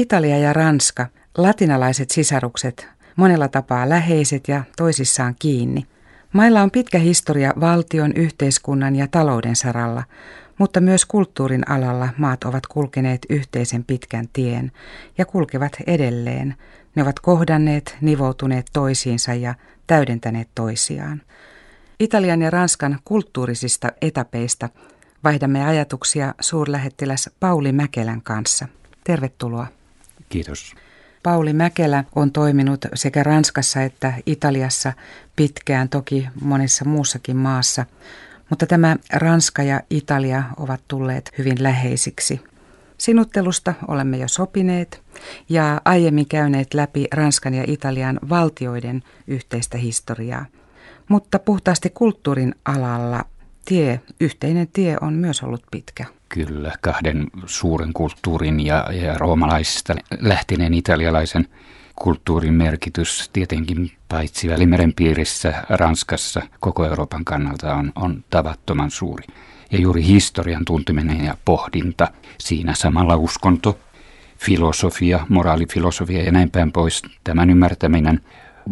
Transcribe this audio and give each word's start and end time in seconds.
Italia 0.00 0.38
ja 0.38 0.52
Ranska, 0.52 1.06
latinalaiset 1.38 2.10
sisarukset, 2.10 2.88
monella 3.16 3.48
tapaa 3.48 3.88
läheiset 3.88 4.48
ja 4.48 4.62
toisissaan 4.76 5.34
kiinni. 5.38 5.86
Mailla 6.32 6.62
on 6.62 6.70
pitkä 6.70 6.98
historia 6.98 7.52
valtion, 7.60 8.12
yhteiskunnan 8.16 8.96
ja 8.96 9.06
talouden 9.06 9.56
saralla, 9.56 10.02
mutta 10.58 10.80
myös 10.80 11.04
kulttuurin 11.04 11.70
alalla 11.70 12.08
maat 12.16 12.44
ovat 12.44 12.66
kulkeneet 12.66 13.26
yhteisen 13.28 13.84
pitkän 13.84 14.28
tien 14.32 14.72
ja 15.18 15.24
kulkevat 15.24 15.72
edelleen. 15.86 16.54
Ne 16.94 17.02
ovat 17.02 17.20
kohdanneet, 17.20 17.96
nivoutuneet 18.00 18.66
toisiinsa 18.72 19.34
ja 19.34 19.54
täydentäneet 19.86 20.48
toisiaan. 20.54 21.22
Italian 21.98 22.42
ja 22.42 22.50
Ranskan 22.50 22.98
kulttuurisista 23.04 23.88
etapeista 24.02 24.68
vaihdamme 25.24 25.64
ajatuksia 25.66 26.34
suurlähettiläs 26.40 27.30
Pauli 27.40 27.72
Mäkelän 27.72 28.22
kanssa. 28.22 28.68
Tervetuloa. 29.04 29.79
Kiitos. 30.30 30.74
Pauli 31.22 31.52
Mäkelä 31.52 32.04
on 32.16 32.32
toiminut 32.32 32.86
sekä 32.94 33.22
Ranskassa 33.22 33.82
että 33.82 34.12
Italiassa 34.26 34.92
pitkään, 35.36 35.88
toki 35.88 36.28
monessa 36.40 36.84
muussakin 36.84 37.36
maassa, 37.36 37.86
mutta 38.50 38.66
tämä 38.66 38.96
Ranska 39.12 39.62
ja 39.62 39.80
Italia 39.90 40.42
ovat 40.56 40.80
tulleet 40.88 41.32
hyvin 41.38 41.62
läheisiksi. 41.62 42.40
Sinuttelusta 42.98 43.74
olemme 43.88 44.16
jo 44.16 44.28
sopineet 44.28 45.02
ja 45.48 45.80
aiemmin 45.84 46.28
käyneet 46.28 46.74
läpi 46.74 47.06
Ranskan 47.12 47.54
ja 47.54 47.64
Italian 47.66 48.20
valtioiden 48.28 49.02
yhteistä 49.26 49.78
historiaa. 49.78 50.46
Mutta 51.08 51.38
puhtaasti 51.38 51.90
kulttuurin 51.90 52.54
alalla 52.64 53.24
tie, 53.70 54.00
yhteinen 54.20 54.68
tie 54.72 54.96
on 55.00 55.12
myös 55.12 55.42
ollut 55.42 55.62
pitkä. 55.70 56.04
Kyllä, 56.28 56.72
kahden 56.80 57.26
suuren 57.46 57.92
kulttuurin 57.92 58.66
ja, 58.66 58.86
ja 58.92 59.18
roomalaisista 59.18 59.94
lähtineen 60.20 60.74
italialaisen 60.74 61.48
kulttuurin 61.96 62.54
merkitys 62.54 63.30
tietenkin 63.32 63.92
paitsi 64.08 64.48
Välimeren 64.48 64.92
piirissä, 64.94 65.64
Ranskassa, 65.68 66.42
koko 66.60 66.84
Euroopan 66.84 67.24
kannalta 67.24 67.74
on, 67.74 67.92
on 67.94 68.24
tavattoman 68.30 68.90
suuri. 68.90 69.24
Ja 69.72 69.80
juuri 69.80 70.04
historian 70.06 70.64
tunteminen 70.64 71.24
ja 71.24 71.34
pohdinta, 71.44 72.08
siinä 72.38 72.74
samalla 72.74 73.16
uskonto, 73.16 73.78
filosofia, 74.38 75.26
moraalifilosofia 75.28 76.22
ja 76.22 76.32
näin 76.32 76.50
päin 76.50 76.72
pois, 76.72 77.02
tämän 77.24 77.50
ymmärtäminen 77.50 78.20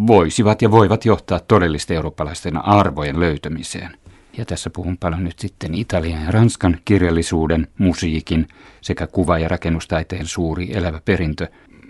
voisivat 0.07 0.63
ja 0.63 0.71
voivat 0.71 1.05
johtaa 1.05 1.41
todellisten 1.41 1.95
eurooppalaisten 1.95 2.65
arvojen 2.65 3.21
löytämiseen. 3.21 3.91
Ja 4.39 4.45
tässä 4.45 4.71
puhun 4.71 4.99
paljon 4.99 5.25
nyt 5.25 5.39
sitten 5.39 5.75
Italian 5.75 6.25
ja 6.25 6.31
Ranskan 6.31 6.79
kirjallisuuden, 6.85 7.69
musiikin 7.79 8.49
sekä 8.81 9.07
kuva- 9.07 9.39
ja 9.39 9.49
rakennustaiteen 9.49 10.27
suuri 10.27 10.77
elävä 10.77 11.01
perintö 11.05 11.47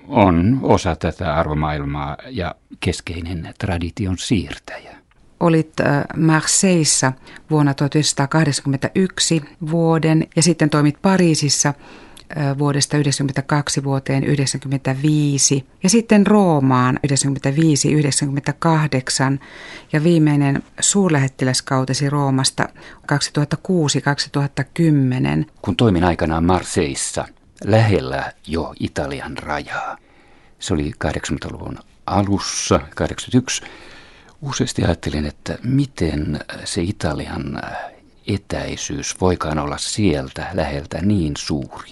on 0.08 0.58
osa 0.62 0.96
tätä 0.96 1.34
arvomaailmaa 1.34 2.16
ja 2.30 2.54
keskeinen 2.80 3.54
tradition 3.58 4.18
siirtäjä. 4.18 4.96
Olit 5.40 5.80
äh, 5.80 6.04
Marseissa 6.16 7.12
vuonna 7.50 7.74
1981 7.74 9.42
vuoden 9.70 10.26
ja 10.36 10.42
sitten 10.42 10.70
toimit 10.70 11.02
Pariisissa 11.02 11.74
vuodesta 12.58 12.90
1992 12.90 13.84
vuoteen 13.84 14.22
1995 14.22 15.66
ja 15.82 15.88
sitten 15.88 16.26
Roomaan 16.26 16.98
1995-1998 17.06 17.10
ja 19.92 20.04
viimeinen 20.04 20.62
suurlähettiläskautesi 20.80 22.10
Roomasta 22.10 22.68
2006-2010. 23.02 23.06
Kun 25.62 25.76
toimin 25.76 26.04
aikanaan 26.04 26.44
Marseissa, 26.44 27.24
lähellä 27.64 28.32
jo 28.46 28.74
Italian 28.80 29.38
rajaa, 29.38 29.98
se 30.58 30.74
oli 30.74 30.92
80-luvun 31.04 31.78
alussa, 32.06 32.80
81, 32.94 33.62
useasti 34.42 34.84
ajattelin, 34.84 35.26
että 35.26 35.58
miten 35.62 36.40
se 36.64 36.82
Italian 36.82 37.62
etäisyys 38.26 39.20
voikaan 39.20 39.58
olla 39.58 39.78
sieltä 39.78 40.46
läheltä 40.52 40.98
niin 41.02 41.36
suuri. 41.36 41.90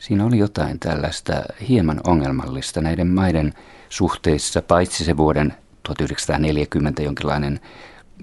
Siinä 0.00 0.24
oli 0.26 0.38
jotain 0.38 0.78
tällaista 0.78 1.32
hieman 1.68 2.00
ongelmallista 2.04 2.80
näiden 2.80 3.06
maiden 3.06 3.54
suhteissa, 3.88 4.62
paitsi 4.62 5.04
se 5.04 5.16
vuoden 5.16 5.54
1940 5.82 7.02
jonkinlainen 7.02 7.60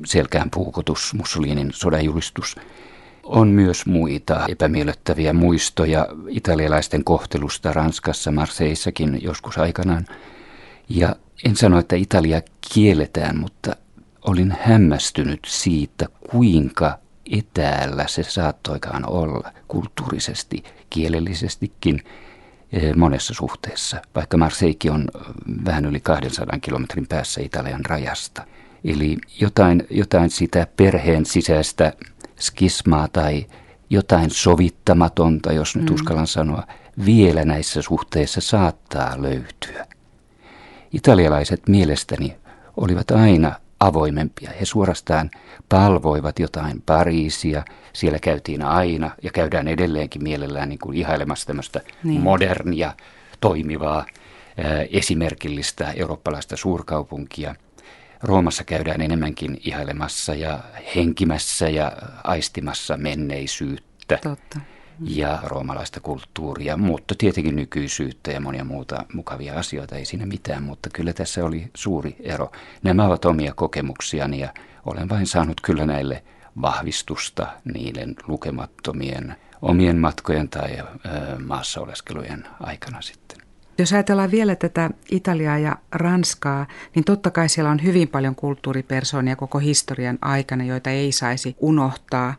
selkään 0.06 0.50
puukotus, 0.50 1.14
Mussolinin 1.14 1.70
sodajulistus. 1.74 2.56
On 3.24 3.48
myös 3.48 3.86
muita 3.86 4.46
epämiellyttäviä 4.48 5.34
muistoja 5.34 6.08
italialaisten 6.30 7.04
kohtelusta 7.04 7.74
Ranskassa, 7.74 8.32
Marseissakin 8.32 9.20
joskus 9.24 9.58
aikanaan. 9.58 10.06
Ja 10.90 11.16
en 11.46 11.56
sano, 11.56 11.80
että 11.80 11.96
Italia 11.96 12.42
kielletään, 12.74 13.40
mutta 13.40 13.76
olin 14.22 14.58
hämmästynyt 14.62 15.40
siitä, 15.48 16.06
kuinka 16.32 17.00
etäällä 17.32 18.06
se 18.08 18.24
saattoikaan 18.24 19.10
olla 19.10 19.52
kulttuurisesti, 19.68 20.64
kielellisestikin 20.90 22.02
eh, 22.72 22.96
monessa 22.96 23.34
suhteessa, 23.34 24.02
vaikka 24.16 24.38
Marseille 24.38 24.92
on 24.92 25.08
vähän 25.66 25.86
yli 25.86 26.00
200 26.00 26.60
kilometrin 26.60 27.08
päässä 27.08 27.42
Italian 27.42 27.86
rajasta. 27.86 28.46
Eli 28.84 29.18
jotain, 29.40 29.88
jotain 29.90 30.30
sitä 30.30 30.68
perheen 30.78 31.26
sisäistä 31.26 31.94
skismaa 32.40 33.08
tai 33.08 33.46
jotain 33.90 34.30
sovittamatonta, 34.30 35.52
jos 35.52 35.76
nyt 35.76 35.90
mm. 35.90 35.96
uskallan 35.96 36.28
sanoa, 36.28 36.64
vielä 37.06 37.46
näissä 37.46 37.82
suhteissa 37.82 38.42
saattaa 38.42 39.22
löytyä. 39.22 39.86
Italialaiset 40.94 41.68
mielestäni 41.68 42.36
olivat 42.78 43.12
aina 43.12 43.56
avoimempia. 43.80 44.52
He 44.60 44.66
suorastaan 44.66 45.30
palvoivat 45.70 46.40
jotain 46.40 46.84
Pariisia. 46.86 47.64
Siellä 47.94 48.20
käytiin 48.20 48.62
aina 48.64 49.12
ja 49.24 49.32
käydään 49.32 49.68
edelleenkin 49.68 50.24
mielellään 50.24 50.70
niin 50.70 50.80
kuin 50.80 50.98
ihailemassa 50.98 51.48
tämmöistä 51.48 51.82
niin. 52.04 52.22
modernia, 52.22 52.94
toimivaa, 53.42 54.06
esimerkillistä 54.92 55.92
eurooppalaista 55.92 56.58
suurkaupunkia. 56.58 57.56
Roomassa 58.24 58.64
käydään 58.64 59.02
enemmänkin 59.02 59.62
ihailemassa 59.66 60.36
ja 60.36 60.60
henkimässä 60.96 61.70
ja 61.70 61.92
aistimassa 62.24 62.98
menneisyyttä. 62.98 64.20
Totta 64.24 64.60
ja 65.00 65.40
roomalaista 65.44 66.00
kulttuuria, 66.00 66.78
mutta 66.78 67.16
tietenkin 67.18 67.56
nykyisyyttä 67.56 68.32
ja 68.32 68.42
monia 68.42 68.64
muuta 68.64 69.06
mukavia 69.14 69.60
asioita, 69.60 69.96
ei 69.96 70.06
siinä 70.06 70.26
mitään, 70.26 70.64
mutta 70.64 70.90
kyllä 70.94 71.14
tässä 71.14 71.46
oli 71.46 71.72
suuri 71.76 72.16
ero. 72.20 72.52
Nämä 72.84 73.06
ovat 73.06 73.26
omia 73.26 73.54
kokemuksiani 73.54 74.40
ja 74.40 74.54
olen 74.86 75.10
vain 75.10 75.28
saanut 75.28 75.62
kyllä 75.62 75.86
näille 75.86 76.24
vahvistusta 76.62 77.48
niiden 77.74 78.16
lukemattomien 78.28 79.36
omien 79.62 79.98
matkojen 79.98 80.50
tai 80.50 80.80
ö, 80.80 80.86
maassa 81.46 81.82
oleskelujen 81.82 82.48
aikana 82.60 83.02
sitten. 83.02 83.38
Jos 83.78 83.94
ajatellaan 83.94 84.32
vielä 84.32 84.56
tätä 84.56 84.90
Italiaa 85.12 85.58
ja 85.58 85.76
Ranskaa, 85.92 86.68
niin 86.96 87.06
totta 87.06 87.32
kai 87.32 87.50
siellä 87.50 87.72
on 87.72 87.84
hyvin 87.84 88.08
paljon 88.08 88.36
kulttuuripersoonia 88.36 89.36
koko 89.36 89.60
historian 89.60 90.18
aikana, 90.22 90.64
joita 90.64 90.90
ei 90.90 91.12
saisi 91.12 91.56
unohtaa. 91.60 92.34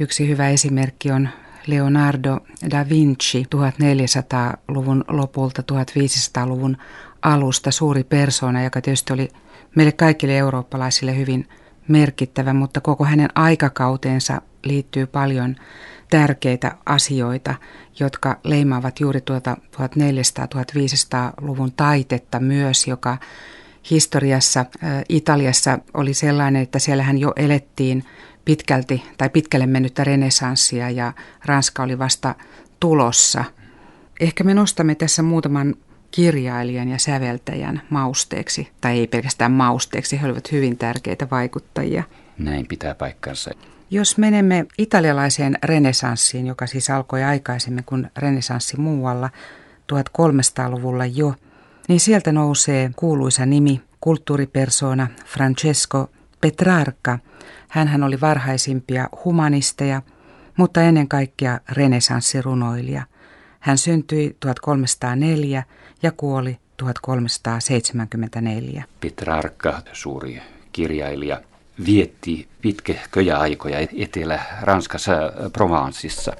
Yksi 0.00 0.28
hyvä 0.28 0.48
esimerkki 0.48 1.10
on 1.10 1.28
Leonardo 1.66 2.40
da 2.70 2.88
Vinci 2.88 3.42
1400-luvun 3.42 5.04
lopulta 5.08 5.62
1500-luvun 5.72 6.76
alusta 7.22 7.70
suuri 7.70 8.04
persona, 8.04 8.62
joka 8.62 8.80
tietysti 8.80 9.12
oli 9.12 9.28
meille 9.76 9.92
kaikille 9.92 10.38
eurooppalaisille 10.38 11.16
hyvin 11.16 11.48
merkittävä, 11.88 12.52
mutta 12.52 12.80
koko 12.80 13.04
hänen 13.04 13.28
aikakautensa 13.34 14.42
liittyy 14.64 15.06
paljon 15.06 15.56
tärkeitä 16.10 16.76
asioita, 16.86 17.54
jotka 18.00 18.38
leimaavat 18.44 19.00
juuri 19.00 19.20
tuota 19.20 19.56
1400-1500-luvun 19.76 21.72
taitetta 21.72 22.40
myös, 22.40 22.86
joka 22.86 23.18
historiassa 23.90 24.64
Italiassa 25.08 25.78
oli 25.94 26.14
sellainen, 26.14 26.62
että 26.62 26.78
siellähän 26.78 27.18
jo 27.18 27.32
elettiin 27.36 28.04
pitkälti 28.44 29.02
tai 29.18 29.30
pitkälle 29.30 29.66
mennyttä 29.66 30.04
renesanssia 30.04 30.90
ja 30.90 31.12
Ranska 31.44 31.82
oli 31.82 31.98
vasta 31.98 32.34
tulossa. 32.80 33.44
Ehkä 34.20 34.44
me 34.44 34.54
nostamme 34.54 34.94
tässä 34.94 35.22
muutaman 35.22 35.74
kirjailijan 36.10 36.88
ja 36.88 36.98
säveltäjän 36.98 37.82
mausteeksi, 37.90 38.68
tai 38.80 38.98
ei 38.98 39.06
pelkästään 39.06 39.52
mausteeksi, 39.52 40.20
he 40.20 40.26
olivat 40.26 40.52
hyvin 40.52 40.78
tärkeitä 40.78 41.26
vaikuttajia. 41.30 42.02
Näin 42.38 42.66
pitää 42.66 42.94
paikkansa. 42.94 43.50
Jos 43.90 44.18
menemme 44.18 44.66
italialaiseen 44.78 45.58
renesanssiin, 45.64 46.46
joka 46.46 46.66
siis 46.66 46.90
alkoi 46.90 47.22
aikaisemmin 47.22 47.84
kuin 47.84 48.10
renesanssi 48.16 48.76
muualla, 48.76 49.30
1300-luvulla 49.92 51.06
jo, 51.06 51.34
niin 51.88 52.00
sieltä 52.00 52.32
nousee 52.32 52.90
kuuluisa 52.96 53.46
nimi, 53.46 53.80
kulttuuripersona 54.00 55.08
Francesco 55.26 56.10
Petrarca– 56.40 57.18
hän 57.72 58.02
oli 58.02 58.20
varhaisimpia 58.20 59.08
humanisteja, 59.24 60.02
mutta 60.56 60.82
ennen 60.82 61.08
kaikkea 61.08 61.60
renesanssirunoilija. 61.68 63.02
Hän 63.60 63.78
syntyi 63.78 64.36
1304 64.40 65.62
ja 66.02 66.12
kuoli 66.12 66.58
1374. 66.76 68.84
Petrarca, 69.00 69.82
suuri 69.92 70.42
kirjailija, 70.72 71.40
vietti 71.86 72.48
pitkäköjä 72.60 73.38
aikoja 73.38 73.78
Etelä-Ranskassa 73.98 75.32
Provenceissa. 75.52 76.32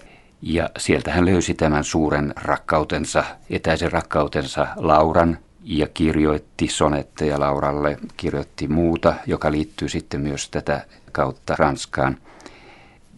Ja 0.42 0.70
sieltä 0.78 1.12
hän 1.12 1.24
löysi 1.24 1.54
tämän 1.54 1.84
suuren 1.84 2.32
rakkautensa, 2.36 3.24
etäisen 3.50 3.92
rakkautensa 3.92 4.66
Lauran 4.76 5.38
ja 5.64 5.86
kirjoitti 5.94 6.68
sonetteja 6.68 7.40
Lauralle, 7.40 7.98
kirjoitti 8.16 8.68
muuta, 8.68 9.14
joka 9.26 9.52
liittyy 9.52 9.88
sitten 9.88 10.20
myös 10.20 10.50
tätä 10.50 10.86
kautta 11.12 11.54
Ranskaan– 11.58 12.16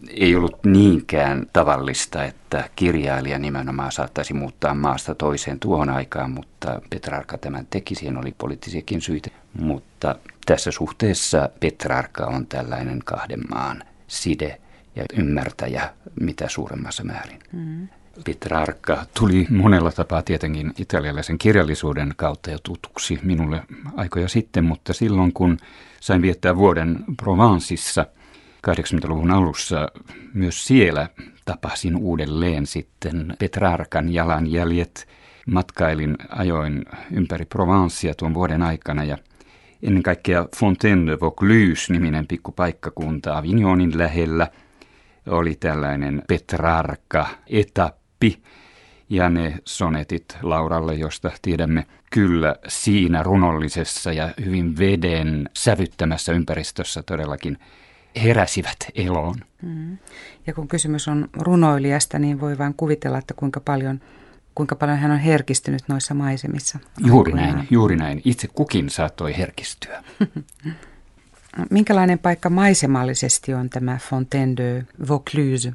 ei 0.09 0.35
ollut 0.35 0.63
niinkään 0.65 1.45
tavallista, 1.53 2.23
että 2.23 2.69
kirjailija 2.75 3.39
nimenomaan 3.39 3.91
saattaisi 3.91 4.33
muuttaa 4.33 4.73
maasta 4.73 5.15
toiseen 5.15 5.59
tuohon 5.59 5.89
aikaan, 5.89 6.31
mutta 6.31 6.81
Petrarka 6.89 7.37
tämän 7.37 7.67
teki, 7.69 7.95
siihen 7.95 8.17
oli 8.17 8.35
poliittisiakin 8.37 9.01
syitä. 9.01 9.29
Mutta 9.59 10.15
tässä 10.45 10.71
suhteessa 10.71 11.49
Petrarka 11.59 12.25
on 12.25 12.47
tällainen 12.47 12.99
kahden 13.05 13.41
maan 13.49 13.83
side 14.07 14.61
ja 14.95 15.03
ymmärtäjä 15.17 15.93
mitä 16.19 16.49
suuremmassa 16.49 17.03
määrin. 17.03 17.39
Mm. 17.51 17.87
Petrarca 18.23 19.05
tuli 19.19 19.47
monella 19.49 19.91
tapaa 19.91 20.21
tietenkin 20.21 20.73
italialaisen 20.79 21.37
kirjallisuuden 21.37 22.13
kautta 22.15 22.51
jo 22.51 22.57
tutuksi 22.63 23.19
minulle 23.23 23.63
aikoja 23.95 24.27
sitten, 24.27 24.63
mutta 24.63 24.93
silloin 24.93 25.33
kun 25.33 25.57
sain 26.01 26.21
viettää 26.21 26.55
vuoden 26.55 27.03
Provenceissa– 27.17 28.05
80-luvun 28.65 29.31
alussa 29.31 29.91
myös 30.33 30.67
siellä 30.67 31.09
tapasin 31.45 31.95
uudelleen 31.95 32.65
sitten 32.65 33.35
Petrarkan 33.39 34.13
jalanjäljet. 34.13 35.07
Matkailin 35.47 36.17
ajoin 36.29 36.85
ympäri 37.11 37.45
Provencea 37.45 38.13
tuon 38.13 38.33
vuoden 38.33 38.61
aikana 38.61 39.03
ja 39.03 39.17
ennen 39.83 40.03
kaikkea 40.03 40.45
Fontaine 40.55 41.11
de 41.11 41.19
Vaucluse-niminen 41.19 42.27
pikkupaikkakunta 42.27 43.37
Avignonin 43.37 43.97
lähellä 43.97 44.47
oli 45.27 45.55
tällainen 45.55 46.23
Petrarka-etappi 48.19 48.41
ja 49.09 49.29
ne 49.29 49.57
sonetit 49.65 50.37
Lauralle, 50.41 50.95
josta 50.95 51.31
tiedämme 51.41 51.85
kyllä 52.11 52.55
siinä 52.67 53.23
runollisessa 53.23 54.13
ja 54.13 54.33
hyvin 54.45 54.77
veden 54.77 55.49
sävyttämässä 55.53 56.31
ympäristössä 56.31 57.03
todellakin 57.03 57.57
heräsivät 58.23 58.77
eloon. 58.95 59.35
Mm. 59.61 59.97
Ja 60.47 60.53
kun 60.53 60.67
kysymys 60.67 61.07
on 61.07 61.29
runoilijasta, 61.33 62.19
niin 62.19 62.41
voi 62.41 62.57
vain 62.57 62.73
kuvitella, 62.73 63.17
että 63.17 63.33
kuinka 63.33 63.59
paljon, 63.59 63.99
kuinka 64.55 64.75
paljon 64.75 64.97
hän 64.97 65.11
on 65.11 65.19
herkistynyt 65.19 65.81
noissa 65.87 66.13
maisemissa. 66.13 66.79
Juuri 67.05 67.33
näin, 67.33 67.67
juuri 67.71 67.95
näin. 67.95 68.21
Itse 68.25 68.47
kukin 68.47 68.89
saattoi 68.89 69.37
herkistyä. 69.37 70.03
Minkälainen 71.69 72.19
paikka 72.19 72.49
maisemallisesti 72.49 73.53
on 73.53 73.69
tämä 73.69 73.97
Fontaine 73.97 74.53
de 74.57 74.85
Vaucluse? 75.09 75.73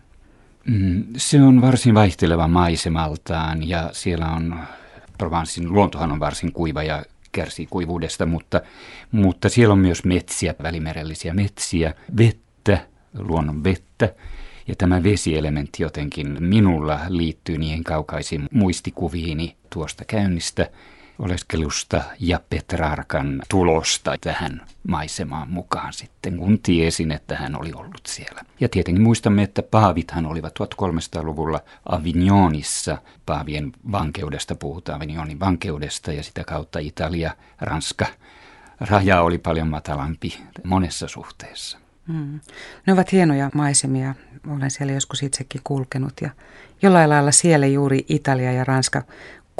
Mm, 0.66 1.04
se 1.16 1.42
on 1.42 1.60
varsin 1.60 1.94
vaihteleva 1.94 2.48
maisemaltaan 2.48 3.68
ja 3.68 3.90
siellä 3.92 4.26
on, 4.26 4.60
Provencen 5.18 5.72
luontohan 5.72 6.12
on 6.12 6.20
varsin 6.20 6.52
kuiva 6.52 6.82
ja 6.82 7.04
kärsii 7.32 7.66
kuivuudesta, 7.66 8.26
mutta, 8.26 8.60
mutta 9.12 9.48
siellä 9.48 9.72
on 9.72 9.78
myös 9.78 10.04
metsiä, 10.04 10.54
välimerellisiä 10.62 11.34
metsiä, 11.34 11.94
vettä, 12.16 12.78
luonnon 13.18 13.64
vettä. 13.64 14.14
Ja 14.68 14.76
tämä 14.76 15.02
vesielementti 15.02 15.82
jotenkin 15.82 16.36
minulla 16.40 17.00
liittyy 17.08 17.58
niihin 17.58 17.84
kaukaisiin 17.84 18.48
muistikuviini 18.52 19.56
tuosta 19.70 20.04
käynnistä 20.04 20.70
oleskelusta 21.20 22.02
ja 22.20 22.40
Petrarkan 22.50 23.42
tulosta 23.48 24.16
tähän 24.20 24.66
maisemaan 24.88 25.50
mukaan 25.50 25.92
sitten, 25.92 26.36
kun 26.36 26.58
tiesin, 26.58 27.12
että 27.12 27.36
hän 27.36 27.60
oli 27.60 27.72
ollut 27.72 28.00
siellä. 28.06 28.42
Ja 28.60 28.68
tietenkin 28.68 29.02
muistamme, 29.02 29.42
että 29.42 29.62
paavithan 29.62 30.26
olivat 30.26 30.54
1300-luvulla 30.60 31.60
Avignonissa. 31.86 32.98
Paavien 33.26 33.72
vankeudesta 33.92 34.54
puhutaan, 34.54 34.96
Avignonin 34.96 35.40
vankeudesta 35.40 36.12
ja 36.12 36.22
sitä 36.22 36.44
kautta 36.44 36.78
Italia, 36.78 37.34
Ranska. 37.60 38.06
Raja 38.80 39.22
oli 39.22 39.38
paljon 39.38 39.68
matalampi 39.68 40.38
monessa 40.64 41.08
suhteessa. 41.08 41.78
Hmm. 42.12 42.40
Ne 42.86 42.92
ovat 42.92 43.12
hienoja 43.12 43.50
maisemia. 43.54 44.14
Olen 44.48 44.70
siellä 44.70 44.92
joskus 44.92 45.22
itsekin 45.22 45.60
kulkenut 45.64 46.12
ja 46.20 46.30
jollain 46.82 47.10
lailla 47.10 47.32
siellä 47.32 47.66
juuri 47.66 48.04
Italia 48.08 48.52
ja 48.52 48.64
Ranska 48.64 49.02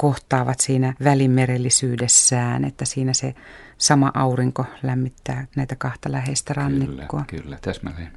kohtaavat 0.01 0.59
siinä 0.59 0.93
välimerellisyydessään, 1.03 2.65
että 2.65 2.85
siinä 2.85 3.13
se 3.13 3.35
sama 3.77 4.11
aurinko 4.13 4.65
lämmittää 4.83 5.47
näitä 5.55 5.75
kahta 5.75 6.11
läheistä 6.11 6.53
rannikkoa. 6.53 7.23
Kyllä, 7.27 7.43
kyllä 7.43 7.57
täsmälleen. 7.61 8.11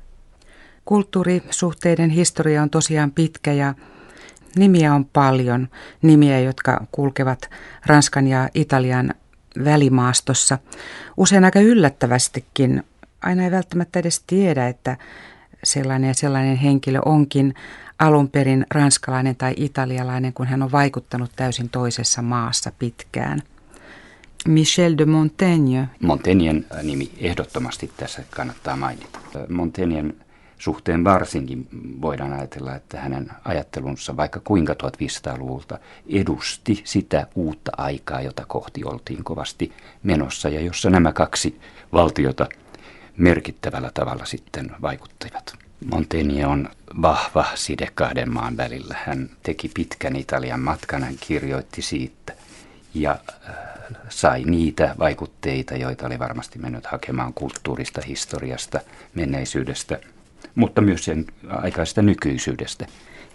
Kulttuurisuhteiden 0.84 2.10
historia 2.10 2.62
on 2.62 2.70
tosiaan 2.70 3.10
pitkä 3.10 3.52
ja 3.52 3.74
nimiä 4.56 4.94
on 4.94 5.04
paljon. 5.04 5.68
Nimiä, 6.02 6.40
jotka 6.40 6.86
kulkevat 6.92 7.50
Ranskan 7.86 8.26
ja 8.26 8.48
Italian 8.54 9.14
välimaastossa. 9.64 10.58
Usein 11.16 11.44
aika 11.44 11.60
yllättävästikin. 11.60 12.82
Aina 13.22 13.44
ei 13.44 13.50
välttämättä 13.50 13.98
edes 13.98 14.24
tiedä, 14.26 14.68
että 14.68 14.96
sellainen 15.64 16.08
ja 16.08 16.14
sellainen 16.14 16.56
henkilö 16.56 17.00
onkin 17.04 17.54
alun 17.98 18.30
perin 18.30 18.66
ranskalainen 18.70 19.36
tai 19.36 19.54
italialainen, 19.56 20.32
kun 20.32 20.46
hän 20.46 20.62
on 20.62 20.72
vaikuttanut 20.72 21.30
täysin 21.36 21.68
toisessa 21.68 22.22
maassa 22.22 22.72
pitkään. 22.78 23.42
Michel 24.48 24.94
de 24.98 25.04
Montaigne. 25.06 25.88
Montaignen 26.00 26.66
nimi 26.82 27.10
ehdottomasti 27.18 27.90
tässä 27.96 28.22
kannattaa 28.30 28.76
mainita. 28.76 29.18
Montaignen 29.48 30.16
suhteen 30.58 31.04
varsinkin 31.04 31.68
voidaan 32.00 32.32
ajatella, 32.32 32.74
että 32.74 33.00
hänen 33.00 33.30
ajattelunsa 33.44 34.16
vaikka 34.16 34.40
kuinka 34.44 34.72
1500-luvulta 34.72 35.78
edusti 36.08 36.80
sitä 36.84 37.26
uutta 37.34 37.72
aikaa, 37.76 38.20
jota 38.20 38.44
kohti 38.46 38.84
oltiin 38.84 39.24
kovasti 39.24 39.72
menossa 40.02 40.48
ja 40.48 40.60
jossa 40.60 40.90
nämä 40.90 41.12
kaksi 41.12 41.60
valtiota 41.92 42.46
merkittävällä 43.16 43.90
tavalla 43.94 44.24
sitten 44.24 44.70
vaikuttivat. 44.82 45.63
Montaigne 45.92 46.46
on 46.46 46.68
vahva 47.02 47.44
side 47.54 47.88
kahden 47.94 48.32
maan 48.32 48.56
välillä. 48.56 48.96
Hän 49.04 49.30
teki 49.42 49.70
pitkän 49.74 50.16
Italian 50.16 50.60
matkan, 50.60 51.02
hän 51.02 51.14
kirjoitti 51.20 51.82
siitä 51.82 52.32
ja 52.94 53.18
äh, 53.48 53.54
sai 54.08 54.42
niitä 54.44 54.94
vaikutteita, 54.98 55.76
joita 55.76 56.06
oli 56.06 56.18
varmasti 56.18 56.58
mennyt 56.58 56.86
hakemaan 56.86 57.34
kulttuurista, 57.34 58.00
historiasta, 58.06 58.80
menneisyydestä, 59.14 60.00
mutta 60.54 60.80
myös 60.80 61.04
sen 61.04 61.24
aikaisesta 61.48 62.02
nykyisyydestä. 62.02 62.86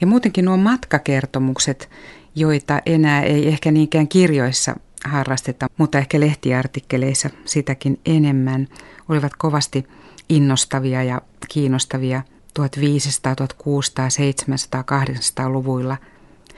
Ja 0.02 0.08
muutenkin 0.08 0.46
nuo 0.46 0.58
matkakertomukset, 0.58 1.90
joita 2.36 2.82
enää 2.86 3.24
ei 3.24 3.48
ehkä 3.48 3.72
niinkään 3.72 4.08
kirjoissa 4.08 4.76
harrasteta, 5.06 5.68
mutta 5.78 5.98
ehkä 5.98 6.20
lehtiartikkeleissa 6.20 7.30
sitäkin 7.46 8.00
enemmän, 8.06 8.68
olivat 9.10 9.32
kovasti 9.38 9.88
innostavia 10.30 11.04
ja 11.04 11.22
kiinnostavia 11.50 12.22
1500, 12.54 13.36
1600, 13.36 14.10
700, 14.10 14.84
800-luvuilla. 15.10 15.98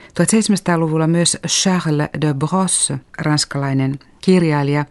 1700-luvulla 0.08 1.06
myös 1.06 1.38
Charles 1.46 2.08
de 2.20 2.34
Brosse, 2.34 2.98
ranskalainen 3.18 3.98
kirjailija, 4.20 4.84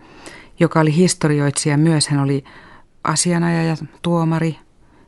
joka 0.60 0.80
oli 0.80 0.96
historioitsija 0.96 1.78
myös. 1.78 2.08
Hän 2.08 2.20
oli 2.20 2.44
asianajaja, 3.04 3.78
tuomari, 4.02 4.58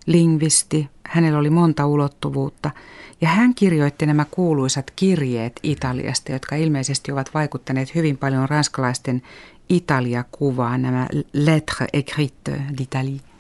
lingvisti. 0.05 0.89
Hänellä 1.07 1.39
oli 1.39 1.49
monta 1.49 1.85
ulottuvuutta. 1.85 2.71
Ja 3.21 3.27
hän 3.27 3.55
kirjoitti 3.55 4.05
nämä 4.05 4.25
kuuluisat 4.31 4.91
kirjeet 4.95 5.59
Italiasta, 5.63 6.31
jotka 6.31 6.55
ilmeisesti 6.55 7.11
ovat 7.11 7.33
vaikuttaneet 7.33 7.95
hyvin 7.95 8.17
paljon 8.17 8.49
ranskalaisten 8.49 9.21
Italia-kuvaan, 9.69 10.81
nämä 10.81 11.07
lettres 11.33 11.89
écrites 11.93 12.59
d'Italie. 12.81 13.32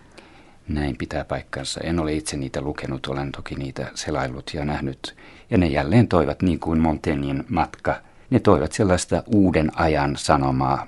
Näin 0.67 0.97
pitää 0.97 1.25
paikkansa. 1.25 1.81
En 1.83 1.99
ole 1.99 2.13
itse 2.13 2.37
niitä 2.37 2.61
lukenut, 2.61 3.07
olen 3.07 3.31
toki 3.31 3.55
niitä 3.55 3.91
selailut 3.95 4.51
ja 4.53 4.65
nähnyt. 4.65 5.15
Ja 5.49 5.57
ne 5.57 5.67
jälleen 5.67 6.07
toivat, 6.07 6.41
niin 6.41 6.59
kuin 6.59 6.79
Montaignen 6.79 7.45
matka, 7.49 7.95
ne 8.29 8.39
toivat 8.39 8.71
sellaista 8.71 9.23
uuden 9.27 9.71
ajan 9.75 10.17
sanomaa 10.17 10.87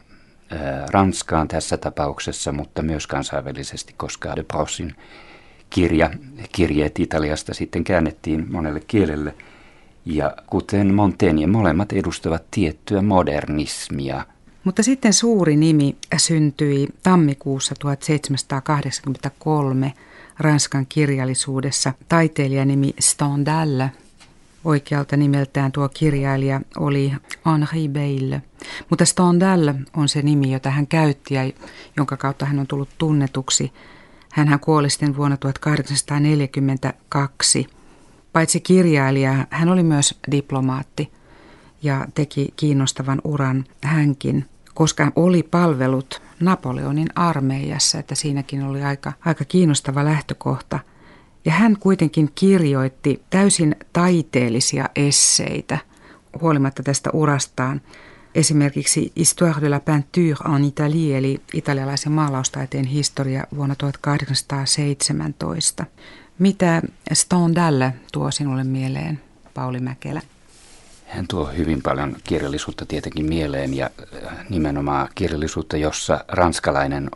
Ranskaan 0.92 1.48
tässä 1.48 1.78
tapauksessa, 1.78 2.52
mutta 2.52 2.82
myös 2.82 3.08
kansainvälisesti, 3.08 3.94
koska 3.98 4.36
de 4.36 4.44
Brossin 4.44 4.96
kirja, 5.70 6.10
kirjeet 6.52 7.00
Italiasta 7.00 7.54
sitten 7.54 7.84
käännettiin 7.84 8.46
monelle 8.52 8.80
kielelle. 8.88 9.36
Ja 10.06 10.36
kuten 10.48 10.94
Montaigne, 10.94 11.48
molemmat 11.48 11.94
edustavat 11.94 12.44
tiettyä 12.52 13.02
modernismia– 13.02 14.26
mutta 14.66 14.84
sitten 14.84 15.14
suuri 15.14 15.56
nimi 15.56 15.96
syntyi 16.18 16.88
tammikuussa 17.04 17.76
1783 17.80 19.94
Ranskan 20.40 20.86
kirjallisuudessa 20.86 21.94
taiteilijanimi 22.10 22.94
Stendhal, 23.00 23.88
oikealta 24.64 25.18
nimeltään 25.18 25.72
tuo 25.72 25.90
kirjailija 25.90 26.62
oli 26.78 27.14
Henri 27.46 27.90
Beille. 27.90 28.42
Mutta 28.90 29.06
Stendhal 29.06 29.74
on 29.98 30.10
se 30.10 30.22
nimi, 30.22 30.52
jota 30.52 30.70
hän 30.70 30.88
käytti 30.88 31.34
ja 31.34 31.52
jonka 31.98 32.18
kautta 32.18 32.46
hän 32.46 32.60
on 32.60 32.68
tullut 32.68 32.90
tunnetuksi. 32.98 33.72
Hän 34.32 34.60
kuoli 34.60 34.90
sitten 34.90 35.18
vuonna 35.18 35.38
1842. 35.38 37.68
Paitsi 38.34 38.60
kirjailija, 38.60 39.48
hän 39.50 39.70
oli 39.70 39.84
myös 39.84 40.20
diplomaatti 40.32 41.12
ja 41.84 42.08
teki 42.16 42.54
kiinnostavan 42.56 43.22
uran 43.24 43.66
hänkin, 43.84 44.46
koska 44.76 45.12
oli 45.16 45.44
palvelut 45.44 46.22
Napoleonin 46.40 47.08
armeijassa, 47.16 48.00
että 48.00 48.16
siinäkin 48.16 48.64
oli 48.64 48.84
aika, 48.84 49.14
aika 49.26 49.46
kiinnostava 49.46 50.06
lähtökohta. 50.06 50.80
Ja 51.46 51.52
hän 51.52 51.78
kuitenkin 51.80 52.30
kirjoitti 52.36 53.22
täysin 53.30 53.76
taiteellisia 53.94 54.90
esseitä 54.96 55.78
huolimatta 56.42 56.84
tästä 56.84 57.10
urastaan. 57.14 57.82
Esimerkiksi 58.36 59.12
Histoire 59.18 59.62
de 59.62 59.70
la 59.70 59.80
peinture 59.80 60.56
en 60.56 60.64
Italie, 60.64 61.18
eli 61.18 61.42
italialaisen 61.54 62.12
maalaustaiteen 62.12 62.86
historia 62.86 63.48
vuonna 63.56 63.76
1817. 63.76 65.86
Mitä 66.40 66.82
Stendhal 67.14 67.92
tuo 68.12 68.32
sinulle 68.32 68.64
mieleen, 68.64 69.22
Pauli 69.54 69.80
Mäkelä? 69.80 70.22
Hän 71.08 71.28
tuo 71.28 71.46
hyvin 71.46 71.82
paljon 71.82 72.16
kirjallisuutta 72.24 72.86
tietenkin 72.86 73.26
mieleen 73.26 73.74
ja 73.74 73.90
äh, 74.26 74.46
nimenomaan 74.50 75.08
kirjallisuutta, 75.16 75.78
jossa 75.78 76.26
ranskalainen 76.28 77.10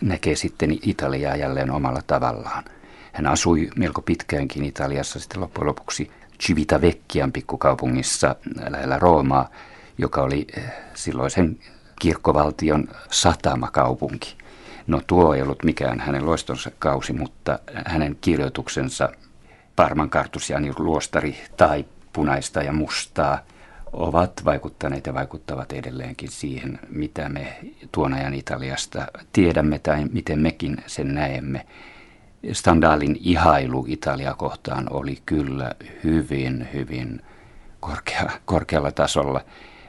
näkee 0.00 0.36
sitten 0.36 0.78
Italiaa 0.82 1.36
jälleen 1.36 1.70
omalla 1.70 2.00
tavallaan. 2.06 2.64
Hän 3.12 3.26
asui 3.26 3.70
melko 3.76 4.02
pitkäänkin 4.02 4.64
Italiassa 4.64 5.20
sitten 5.20 5.40
loppujen 5.40 5.66
lopuksi 5.66 6.10
Civitavecchian 6.40 7.32
pikkukaupungissa 7.32 8.36
lähellä 8.70 8.98
Roomaa, 8.98 9.50
joka 9.98 10.22
oli 10.22 10.46
äh, 10.58 10.64
silloisen 10.94 11.58
kirkkovaltion 12.00 12.88
satamakaupunki. 13.10 14.36
No 14.86 15.00
tuo 15.06 15.34
ei 15.34 15.42
ollut 15.42 15.64
mikään 15.64 16.00
hänen 16.00 16.26
loistonsa 16.26 16.70
kausi, 16.78 17.12
mutta 17.12 17.58
hänen 17.86 18.16
kirjoituksensa 18.20 19.08
Parman 19.76 20.10
Kartusiani 20.10 20.72
luostari 20.78 21.36
tai 21.56 21.84
punaista 22.14 22.62
ja 22.62 22.72
mustaa 22.72 23.38
ovat 23.92 24.32
vaikuttaneet 24.44 25.06
ja 25.06 25.14
vaikuttavat 25.14 25.72
edelleenkin 25.72 26.30
siihen, 26.30 26.78
mitä 26.88 27.28
me 27.28 27.56
tuon 27.92 28.14
ajan 28.14 28.34
Italiasta 28.34 29.06
tiedämme 29.32 29.78
tai 29.78 30.04
miten 30.12 30.38
mekin 30.38 30.76
sen 30.86 31.14
näemme. 31.14 31.66
Standalin 32.52 33.16
ihailu 33.20 33.84
Italia 33.88 34.34
kohtaan 34.34 34.86
oli 34.90 35.18
kyllä 35.26 35.74
hyvin, 36.04 36.68
hyvin 36.74 37.22
korkea, 37.80 38.30
korkealla 38.44 38.92
tasolla. 38.92 39.40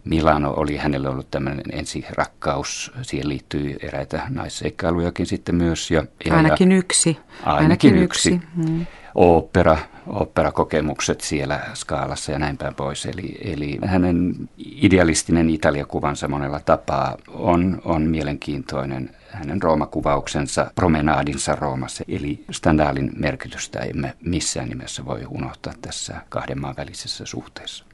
Milano 0.04 0.54
oli 0.58 0.78
hänelle 0.78 1.10
ollut 1.10 1.32
tämmöinen 1.32 1.66
ensirakkaus. 1.72 2.92
Siihen 3.02 3.30
liittyy 3.30 3.78
eräitä 3.82 4.22
naisseikkailujakin 4.30 5.26
sitten 5.26 5.56
myös. 5.56 5.92
Ja, 5.92 6.06
ja 6.26 6.36
ainakin 6.36 6.72
yksi. 6.72 7.18
Ainakin, 7.44 7.64
ainakin 7.64 7.98
yksi. 7.98 8.34
yksi. 8.34 8.48
Mm. 8.56 8.86
Opera, 9.16 9.78
operakokemukset 10.08 11.22
siellä 11.22 11.60
skaalassa 11.74 12.32
ja 12.32 12.40
näin 12.40 12.58
päin 12.58 12.76
pois. 12.76 13.06
Eli, 13.06 13.38
eli 13.42 13.80
hänen 13.86 14.50
idealistinen 14.58 15.50
Italia-kuvansa 15.50 16.28
monella 16.28 16.60
tapaa 16.60 17.18
on, 17.28 17.82
on 17.86 18.02
mielenkiintoinen. 18.02 19.16
Hänen 19.30 19.62
Rooma-kuvauksensa, 19.62 20.72
promenaadinsa 20.76 21.56
Roomassa, 21.56 22.04
eli 22.08 22.46
Stendhalin 22.52 23.12
merkitystä 23.16 23.80
emme 23.80 24.14
missään 24.22 24.70
nimessä 24.70 25.06
voi 25.06 25.26
unohtaa 25.30 25.74
tässä 25.82 26.22
kahden 26.30 26.62
maan 26.62 26.76
välisessä 26.78 27.26
suhteessa. 27.26 27.86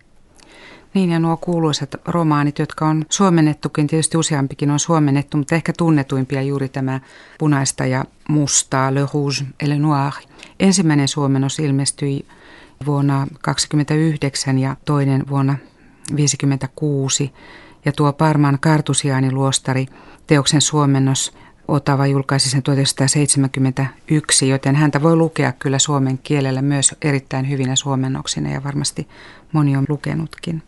Niin 0.94 1.10
ja 1.10 1.20
nuo 1.20 1.38
kuuluisat 1.38 1.96
romaanit, 2.06 2.60
jotka 2.60 2.88
on 2.88 3.06
suomennettukin, 3.10 3.88
tietysti 3.88 4.18
useampikin 4.18 4.72
on 4.72 4.80
suomennettu, 4.80 5.38
mutta 5.38 5.56
ehkä 5.56 5.74
tunnetuimpia 5.78 6.42
juuri 6.42 6.70
tämä 6.70 7.00
punaista 7.40 7.86
ja 7.86 8.06
mustaa, 8.30 8.94
Le 8.94 9.00
Rouge 9.14 9.46
et 9.60 9.68
le 9.68 9.80
Noir. 9.80 10.14
Ensimmäinen 10.60 11.08
suomennos 11.08 11.60
ilmestyi 11.60 12.26
vuonna 12.86 13.14
1929 13.14 14.60
ja 14.60 14.76
toinen 14.86 15.30
vuonna 15.30 15.54
1956. 15.54 17.34
Ja 17.86 17.92
tuo 17.92 18.14
Parman 18.14 18.58
kartusiaaniluostari, 18.60 19.86
teoksen 20.28 20.62
suomennos, 20.62 21.34
Otava 21.68 22.08
julkaisi 22.08 22.50
sen 22.50 22.64
1971, 22.64 24.50
joten 24.50 24.76
häntä 24.76 25.04
voi 25.04 25.16
lukea 25.16 25.52
kyllä 25.52 25.80
suomen 25.80 26.18
kielellä 26.18 26.62
myös 26.62 26.96
erittäin 27.02 27.50
hyvinä 27.50 27.76
suomennoksina 27.76 28.52
ja 28.52 28.64
varmasti 28.64 29.08
moni 29.52 29.78
on 29.78 29.86
lukenutkin 29.90 30.64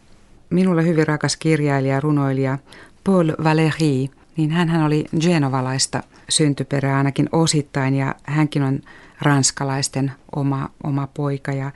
minulle 0.54 0.86
hyvin 0.86 1.08
rakas 1.08 1.38
kirjailija 1.38 1.96
ja 1.96 2.02
runoilija 2.02 2.58
Paul 3.04 3.30
Valéry, 3.30 4.10
niin 4.38 4.52
hän 4.52 4.84
oli 4.84 5.06
genovalaista 5.20 6.04
syntyperää 6.30 6.98
ainakin 6.98 7.30
osittain 7.32 7.96
ja 7.96 8.16
hänkin 8.24 8.64
on 8.64 8.80
ranskalaisten 9.22 10.12
oma, 10.36 10.70
oma 10.84 11.08
poika 11.14 11.52
ja 11.52 11.72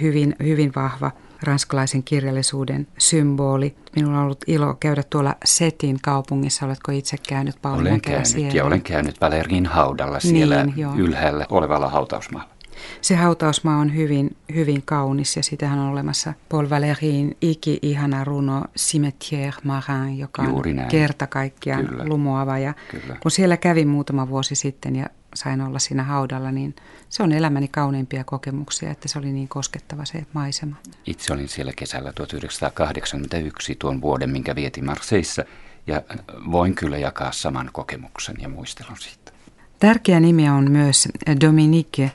hyvin, 0.00 0.36
hyvin 0.42 0.72
vahva 0.76 1.10
ranskalaisen 1.42 2.02
kirjallisuuden 2.02 2.86
symboli. 2.98 3.74
Minulla 3.96 4.18
on 4.18 4.24
ollut 4.24 4.44
ilo 4.46 4.74
käydä 4.80 5.02
tuolla 5.10 5.34
Setin 5.44 5.98
kaupungissa. 6.02 6.66
Oletko 6.66 6.92
itse 6.92 7.16
käynyt 7.28 7.56
Pauli 7.62 7.88
Olen 7.88 8.00
käynyt 8.00 8.26
siellä? 8.26 8.52
ja 8.54 8.64
olen 8.64 8.82
käynyt 8.82 9.20
Valerin 9.20 9.66
haudalla 9.66 10.20
siellä 10.20 10.66
niin, 10.66 10.88
ylhäällä 10.96 11.46
olevalla 11.50 11.88
hautausmaalla. 11.88 12.55
Se 13.00 13.16
hautausmaa 13.16 13.78
on 13.78 13.94
hyvin, 13.94 14.36
hyvin 14.54 14.82
kaunis 14.84 15.36
ja 15.36 15.42
sitähän 15.42 15.78
on 15.78 15.90
olemassa 15.90 16.32
Paul 16.48 16.66
Valérin 16.66 17.36
iki-ihana 17.40 18.24
runo 18.24 18.64
Cimetière 18.78 19.60
Marin, 19.64 20.18
joka 20.18 20.42
on 20.42 20.62
kerta 20.88 21.26
kaikkiaan 21.26 21.86
Kyllä. 21.86 22.04
lumoava. 22.04 22.58
Ja 22.58 22.74
Kyllä. 22.90 23.16
kun 23.20 23.30
siellä 23.30 23.56
kävin 23.56 23.88
muutama 23.88 24.28
vuosi 24.28 24.54
sitten 24.54 24.96
ja 24.96 25.06
sain 25.34 25.60
olla 25.60 25.78
siinä 25.78 26.02
haudalla, 26.02 26.52
niin 26.52 26.76
se 27.08 27.22
on 27.22 27.32
elämäni 27.32 27.68
kauneimpia 27.68 28.24
kokemuksia, 28.24 28.90
että 28.90 29.08
se 29.08 29.18
oli 29.18 29.32
niin 29.32 29.48
koskettava 29.48 30.04
se 30.04 30.26
maisema. 30.32 30.76
Itse 31.06 31.32
olin 31.32 31.48
siellä 31.48 31.72
kesällä 31.76 32.12
1981 32.12 33.74
tuon 33.74 34.00
vuoden, 34.00 34.30
minkä 34.30 34.54
vietin 34.54 34.84
Marseissa, 34.84 35.44
ja 35.86 36.02
voin 36.50 36.74
kyllä 36.74 36.98
jakaa 36.98 37.32
saman 37.32 37.70
kokemuksen 37.72 38.36
ja 38.38 38.48
muistelun 38.48 38.96
siitä. 38.98 39.32
Tärkeä 39.78 40.20
nimi 40.20 40.50
on 40.50 40.70
myös 40.70 41.08
Dominique 41.40 42.12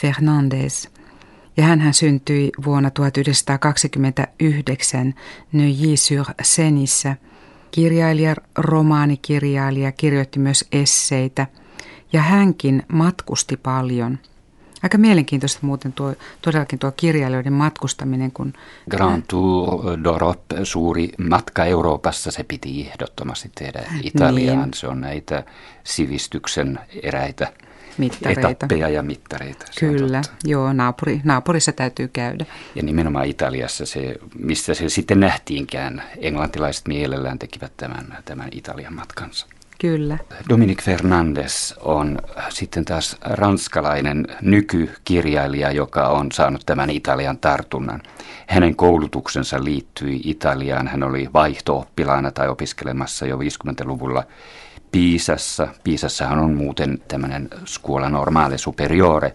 Fernandez. 0.00 0.86
Ja 1.56 1.64
hän 1.64 1.94
syntyi 1.94 2.50
vuonna 2.64 2.90
1929 2.90 5.14
Neuilly-sur-Senissä. 5.52 7.16
Kirjailija, 7.70 8.36
romaanikirjailija, 8.58 9.92
kirjoitti 9.92 10.38
myös 10.38 10.64
esseitä 10.72 11.46
ja 12.12 12.22
hänkin 12.22 12.82
matkusti 12.88 13.56
paljon– 13.56 14.18
Aika 14.84 14.98
mielenkiintoista 14.98 15.58
muuten 15.62 15.92
tuo, 15.92 16.14
todellakin 16.42 16.78
tuo 16.78 16.92
kirjailijoiden 16.96 17.52
matkustaminen. 17.52 18.32
Kun 18.32 18.52
Grand 18.90 19.22
Tour 19.28 19.84
d'Europe, 19.84 20.64
suuri 20.64 21.12
matka 21.28 21.64
Euroopassa, 21.64 22.30
se 22.30 22.44
piti 22.44 22.86
ehdottomasti 22.86 23.50
tehdä 23.54 23.82
Italiaan. 24.02 24.62
Niin. 24.62 24.74
Se 24.74 24.88
on 24.88 25.00
näitä 25.00 25.44
sivistyksen 25.84 26.78
eräitä 27.02 27.52
mittareita. 27.98 28.48
etappeja 28.48 28.88
ja 28.88 29.02
mittareita. 29.02 29.66
Kyllä, 29.80 30.22
joo, 30.44 30.72
naapuri, 30.72 31.20
naapurissa 31.24 31.72
täytyy 31.72 32.08
käydä. 32.08 32.44
Ja 32.74 32.82
nimenomaan 32.82 33.26
Italiassa 33.26 33.86
se, 33.86 34.16
missä 34.38 34.74
se 34.74 34.88
sitten 34.88 35.20
nähtiinkään, 35.20 36.02
englantilaiset 36.18 36.88
mielellään 36.88 37.38
tekivät 37.38 37.72
tämän, 37.76 38.18
tämän 38.24 38.48
Italian 38.52 38.94
matkansa. 38.94 39.46
Kyllä. 39.80 40.18
Dominic 40.48 40.82
Fernandes 40.82 41.74
on 41.80 42.18
sitten 42.48 42.84
taas 42.84 43.16
ranskalainen 43.20 44.26
nykykirjailija, 44.42 45.70
joka 45.70 46.08
on 46.08 46.32
saanut 46.32 46.62
tämän 46.66 46.90
Italian 46.90 47.38
tartunnan. 47.38 48.02
Hänen 48.46 48.76
koulutuksensa 48.76 49.64
liittyi 49.64 50.20
Italiaan. 50.24 50.88
Hän 50.88 51.02
oli 51.02 51.28
vaihto-oppilaana 51.34 52.30
tai 52.30 52.48
opiskelemassa 52.48 53.26
jo 53.26 53.36
50-luvulla 53.36 54.24
Piisassa. 54.94 55.68
Piisassahan 55.84 56.38
on 56.38 56.54
muuten 56.54 57.02
tämmöinen 57.08 57.48
Scuola 57.66 58.08
Normale 58.08 58.58
Superiore, 58.58 59.34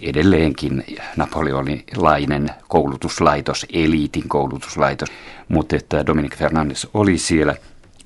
edelleenkin 0.00 0.84
napoleonilainen 1.16 2.50
koulutuslaitos, 2.68 3.66
eliitin 3.72 4.28
koulutuslaitos, 4.28 5.08
mutta 5.48 5.76
että 5.76 6.06
Dominic 6.06 6.36
Fernandes 6.36 6.86
oli 6.94 7.18
siellä. 7.18 7.54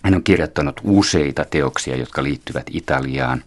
Hän 0.02 0.14
on 0.14 0.22
kirjoittanut 0.22 0.80
useita 0.84 1.44
teoksia, 1.44 1.96
jotka 1.96 2.22
liittyvät 2.22 2.66
Italiaan. 2.70 3.44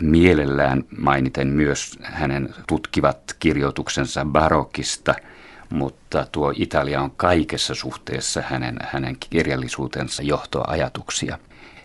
Mielellään 0.00 0.84
mainiten 0.98 1.48
myös 1.48 1.98
hänen 2.02 2.54
tutkivat 2.68 3.36
kirjoituksensa 3.38 4.24
barokista, 4.24 5.14
mutta 5.70 6.26
tuo 6.32 6.52
Italia 6.56 7.00
on 7.00 7.10
kaikessa 7.10 7.74
suhteessa 7.74 8.42
hänen, 8.46 8.76
hänen 8.82 9.16
kirjallisuutensa 9.30 10.22
johtoajatuksia. 10.22 11.38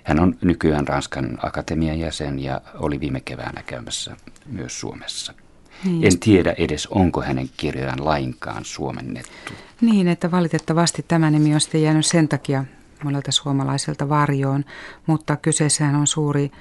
Hän 0.03 0.19
on 0.19 0.35
nykyään 0.41 0.87
Ranskan 0.87 1.37
akatemian 1.43 1.99
jäsen 1.99 2.39
ja 2.39 2.61
oli 2.75 2.99
viime 2.99 3.21
keväänä 3.21 3.63
käymässä 3.63 4.17
myös 4.45 4.79
Suomessa. 4.79 5.33
Niin. 5.83 6.03
En 6.03 6.19
tiedä 6.19 6.55
edes, 6.57 6.87
onko 6.87 7.21
hänen 7.21 7.49
kirjojaan 7.57 8.05
lainkaan 8.05 8.65
suomennettu. 8.65 9.53
Niin, 9.81 10.07
että 10.07 10.31
valitettavasti 10.31 11.05
tämä 11.07 11.31
nimi 11.31 11.53
on 11.53 11.61
sitten 11.61 11.81
jäänyt 11.81 12.05
sen 12.05 12.27
takia 12.27 12.65
monelta 13.03 13.31
suomalaiselta 13.31 14.09
varjoon, 14.09 14.65
mutta 15.07 15.35
kyseessähän 15.35 15.95
on 15.95 16.07
suuri 16.07 16.51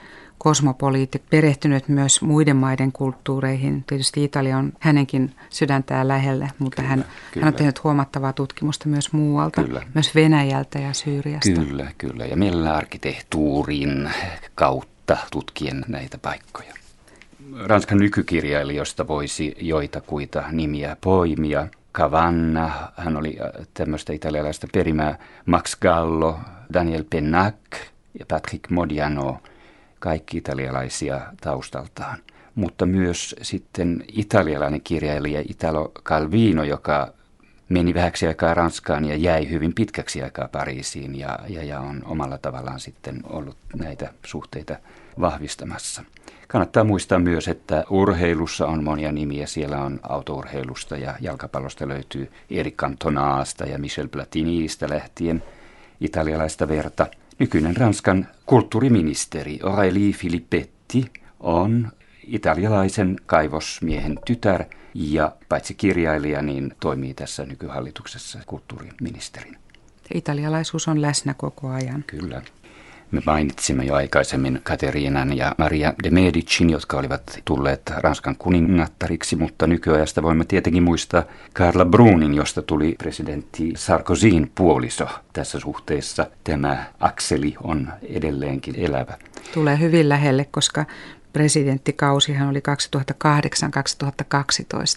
kosmopoliitti, 0.43 1.23
perehtynyt 1.31 1.89
myös 1.89 2.23
muiden 2.23 2.57
maiden 2.57 2.93
kulttuureihin. 2.93 3.85
Tietysti 3.87 4.25
Italia 4.25 4.59
on 4.59 4.73
hänenkin 4.81 5.35
sydäntään 5.51 6.09
lähelle, 6.09 6.49
mutta 6.59 6.77
kyllä, 6.77 6.89
hän, 6.89 7.05
kyllä. 7.31 7.45
hän 7.45 7.55
on 7.55 7.59
tehnyt 7.59 7.85
huomattavaa 7.85 8.33
tutkimusta 8.33 8.89
myös 8.89 9.13
muualta, 9.13 9.65
kyllä. 9.65 9.83
myös 9.95 10.15
Venäjältä 10.15 10.79
ja 10.79 10.93
Syyriasta. 10.93 11.61
Kyllä, 11.61 11.93
kyllä. 11.99 12.25
Ja 12.25 12.37
mielellään 12.37 12.77
arkkitehtuurin 12.77 14.11
kautta 14.55 15.17
tutkien 15.33 15.85
näitä 15.89 16.19
paikkoja. 16.19 16.75
Ranskan 17.65 17.99
nykykirjailijoista 17.99 19.09
voisi 19.09 19.57
joitakuita 19.61 20.45
nimiä 20.51 20.97
poimia. 21.01 21.67
Cavanna, 21.95 22.71
hän 22.97 23.17
oli 23.17 23.39
äh, 23.41 23.67
tämmöistä 23.75 24.13
italialaista 24.13 24.67
perimää, 24.73 25.19
Max 25.47 25.77
Gallo, 25.77 26.41
Daniel 26.73 27.05
Pennac 27.11 27.55
ja 28.19 28.27
Patrick 28.27 28.71
Modiano– 28.71 29.39
kaikki 30.03 30.37
italialaisia 30.37 31.21
taustaltaan. 31.41 32.19
Mutta 32.55 32.87
myös 32.87 33.37
sitten 33.43 34.05
italialainen 34.13 34.81
kirjailija 34.81 35.43
Italo 35.49 35.93
Calvino, 36.05 36.65
joka 36.65 37.13
meni 37.69 37.95
vähäksi 37.95 38.27
aikaa 38.27 38.55
Ranskaan 38.55 39.05
ja 39.05 39.17
jäi 39.17 39.51
hyvin 39.51 39.75
pitkäksi 39.75 40.23
aikaa 40.23 40.49
Pariisiin 40.49 41.19
ja, 41.19 41.39
ja, 41.49 41.65
ja 41.65 41.81
on 41.81 42.03
omalla 42.05 42.39
tavallaan 42.39 42.81
sitten 42.81 43.21
ollut 43.25 43.57
näitä 43.77 44.13
suhteita 44.27 44.77
vahvistamassa. 45.21 46.03
Kannattaa 46.53 46.85
muistaa 46.85 47.19
myös, 47.19 47.49
että 47.49 47.85
urheilussa 47.91 48.67
on 48.67 48.85
monia 48.85 49.13
nimiä. 49.13 49.47
Siellä 49.47 49.83
on 49.83 50.01
autourheilusta 50.03 50.97
ja 50.97 51.15
jalkapallosta 51.21 51.89
löytyy 51.89 52.31
Eric 52.51 52.75
Cantonaasta 52.77 53.65
ja 53.65 53.79
Michel 53.79 54.09
Platiniista 54.09 54.89
lähtien 54.89 55.43
italialaista 56.01 56.69
verta– 56.69 57.07
Nykyinen 57.43 57.77
Ranskan 57.77 58.29
kulttuuriministeri 58.47 59.59
Aurélie 59.63 60.13
Filippetti 60.13 61.13
on 61.41 61.93
italialaisen 62.27 63.17
kaivosmiehen 63.27 64.19
tytär 64.27 64.65
ja 64.95 65.33
paitsi 65.49 65.75
kirjailija, 65.75 66.43
niin 66.43 66.75
toimii 66.81 67.15
tässä 67.15 67.45
nykyhallituksessa 67.47 68.39
kulttuuriministerin. 68.47 69.57
Italialaisuus 70.15 70.89
on 70.89 71.03
läsnä 71.03 71.35
koko 71.35 71.69
ajan. 71.69 72.05
Kyllä. 72.07 72.43
Me 73.13 73.21
mainitsimme 73.27 73.85
jo 73.85 73.95
aikaisemmin 73.95 74.61
Katerinan 74.63 75.37
ja 75.37 75.55
Maria 75.59 75.95
de 76.03 76.11
Medicin, 76.11 76.71
jotka 76.71 76.97
olivat 76.97 77.41
tulleet 77.45 77.93
Ranskan 77.97 78.37
kuningattariksi, 78.37 79.37
mutta 79.37 79.67
nykyajasta 79.67 80.23
voimme 80.23 80.45
tietenkin 80.45 80.83
muistaa 80.83 81.23
Carla 81.55 81.85
Brunin, 81.85 82.35
josta 82.35 82.63
tuli 82.63 82.95
presidentti 82.99 83.73
Sarkozyn 83.77 84.51
puoliso. 84.55 85.07
Tässä 85.33 85.61
suhteessa 85.61 86.27
tämä 86.45 86.85
akseli 87.01 87.55
on 87.63 87.93
edelleenkin 88.03 88.75
elävä. 88.79 89.19
Tulee 89.55 89.79
hyvin 89.79 90.09
lähelle, 90.09 90.47
koska 90.51 90.85
presidenttikausihan 91.33 92.49
oli 92.49 92.63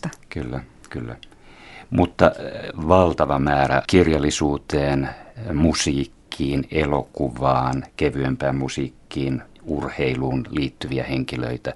2008-2012. 0.07 0.09
Kyllä, 0.29 0.59
kyllä. 0.89 1.15
Mutta 1.89 2.31
valtava 2.87 3.39
määrä 3.39 3.81
kirjallisuuteen, 3.87 5.09
musiikkiin, 5.53 6.15
musiikkiin, 6.35 6.67
elokuvaan, 6.71 7.83
kevyempään 7.97 8.55
musiikkiin, 8.55 9.41
urheiluun 9.63 10.45
liittyviä 10.49 11.03
henkilöitä 11.03 11.73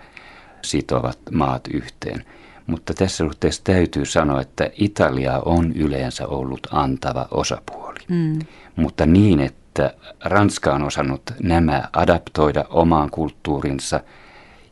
sitovat 0.61 1.19
maat 1.31 1.67
yhteen. 1.73 2.25
Mutta 2.67 2.93
tässä 2.93 3.17
suhteessa 3.17 3.63
täytyy 3.63 4.05
sanoa, 4.05 4.41
että 4.41 4.69
Italia 4.75 5.39
on 5.45 5.71
yleensä 5.73 6.27
ollut 6.27 6.67
antava 6.71 7.27
osapuoli. 7.31 7.99
Mm. 8.07 8.39
Mutta 8.75 9.05
niin, 9.05 9.39
että 9.39 9.93
Ranska 10.23 10.73
on 10.73 10.83
osannut 10.83 11.21
nämä 11.43 11.83
adaptoida 11.93 12.65
omaan 12.69 13.09
kulttuurinsa 13.09 13.99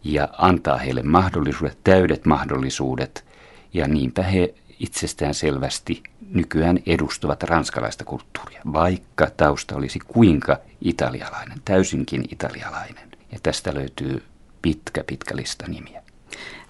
ja 0.03 0.29
antaa 0.37 0.77
heille 0.77 1.03
mahdollisuudet, 1.03 1.77
täydet 1.83 2.25
mahdollisuudet. 2.25 3.25
Ja 3.73 3.87
niinpä 3.87 4.23
he 4.23 4.53
itsestään 4.79 5.33
selvästi 5.33 6.03
nykyään 6.33 6.79
edustavat 6.85 7.43
ranskalaista 7.43 8.03
kulttuuria, 8.05 8.61
vaikka 8.73 9.27
tausta 9.37 9.75
olisi 9.75 9.99
kuinka 9.99 10.57
italialainen, 10.81 11.61
täysinkin 11.65 12.25
italialainen. 12.31 13.09
Ja 13.31 13.39
tästä 13.43 13.73
löytyy 13.73 14.23
pitkä, 14.61 15.03
pitkä 15.03 15.35
lista 15.35 15.65
nimiä. 15.67 16.03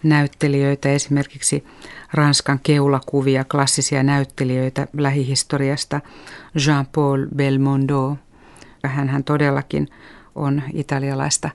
Näyttelijöitä, 0.03 0.89
esimerkiksi 0.89 1.65
Ranskan 2.13 2.59
keulakuvia, 2.63 3.43
klassisia 3.43 4.03
näyttelijöitä 4.03 4.87
lähihistoriasta, 4.97 6.01
Jean-Paul 6.55 7.27
Belmondo. 7.35 8.17
Hän 8.83 9.23
todellakin 9.23 9.87
on 10.35 10.63
italialaista, 10.73 11.49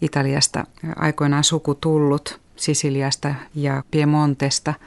Italiasta 0.00 0.64
aikoinaan 0.96 1.44
suku 1.44 1.74
tullut 1.74 2.40
Sisiliasta 2.56 3.34
ja 3.54 3.82
Piemontesta– 3.90 4.74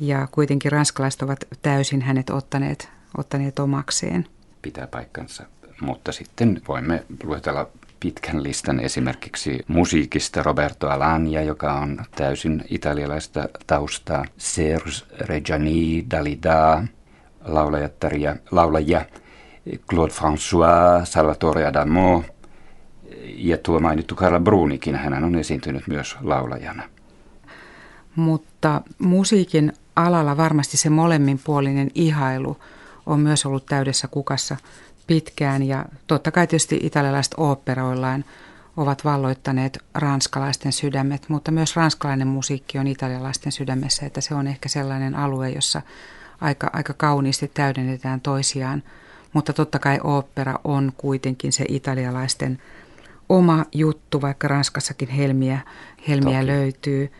ja 0.00 0.28
kuitenkin 0.30 0.72
ranskalaiset 0.72 1.22
ovat 1.22 1.38
täysin 1.62 2.02
hänet 2.02 2.30
ottaneet, 2.30 2.88
ottaneet 3.16 3.58
omakseen. 3.58 4.26
Pitää 4.62 4.86
paikkansa, 4.86 5.42
mutta 5.80 6.12
sitten 6.12 6.62
voimme 6.68 7.04
luetella 7.22 7.68
pitkän 8.00 8.42
listan 8.42 8.80
esimerkiksi 8.80 9.64
musiikista 9.68 10.42
Roberto 10.42 10.88
Alagna, 10.88 11.40
joka 11.40 11.72
on 11.72 12.04
täysin 12.16 12.64
italialaista 12.70 13.48
taustaa, 13.66 14.24
Serge 14.38 14.90
Reggiani, 15.20 16.06
Dalida, 16.10 16.84
laulajattaria, 17.44 18.36
laulajia, 18.50 19.04
Claude 19.90 20.12
François, 20.12 21.04
Salvatore 21.04 21.66
Adamo 21.66 22.24
ja 23.24 23.58
tuo 23.58 23.80
mainittu 23.80 24.14
Carla 24.14 24.40
Brunikin, 24.40 24.94
hän 24.94 25.24
on 25.24 25.34
esiintynyt 25.34 25.86
myös 25.88 26.16
laulajana. 26.20 26.82
Mutta 28.16 28.82
musiikin 28.98 29.72
alalla 29.96 30.36
varmasti 30.36 30.76
se 30.76 30.90
molemminpuolinen 30.90 31.90
ihailu 31.94 32.56
on 33.06 33.20
myös 33.20 33.46
ollut 33.46 33.66
täydessä 33.66 34.08
kukassa 34.08 34.56
pitkään. 35.06 35.62
Ja 35.62 35.84
totta 36.06 36.30
kai 36.30 36.46
tietysti 36.46 36.80
italialaiset 36.82 37.34
oopperoillaan 37.36 38.24
ovat 38.76 39.04
valloittaneet 39.04 39.78
ranskalaisten 39.94 40.72
sydämet, 40.72 41.28
mutta 41.28 41.50
myös 41.50 41.76
ranskalainen 41.76 42.28
musiikki 42.28 42.78
on 42.78 42.86
italialaisten 42.86 43.52
sydämessä, 43.52 44.06
että 44.06 44.20
se 44.20 44.34
on 44.34 44.46
ehkä 44.46 44.68
sellainen 44.68 45.14
alue, 45.14 45.50
jossa 45.50 45.82
aika, 46.40 46.70
aika 46.72 46.94
kauniisti 46.94 47.50
täydennetään 47.54 48.20
toisiaan, 48.20 48.82
mutta 49.32 49.52
totta 49.52 49.78
kai 49.78 50.00
opera 50.04 50.58
on 50.64 50.92
kuitenkin 50.96 51.52
se 51.52 51.64
italialaisten 51.68 52.58
oma 53.28 53.64
juttu, 53.72 54.20
vaikka 54.20 54.48
Ranskassakin 54.48 55.08
helmiä, 55.08 55.58
helmiä 56.08 56.46
löytyy 56.46 57.12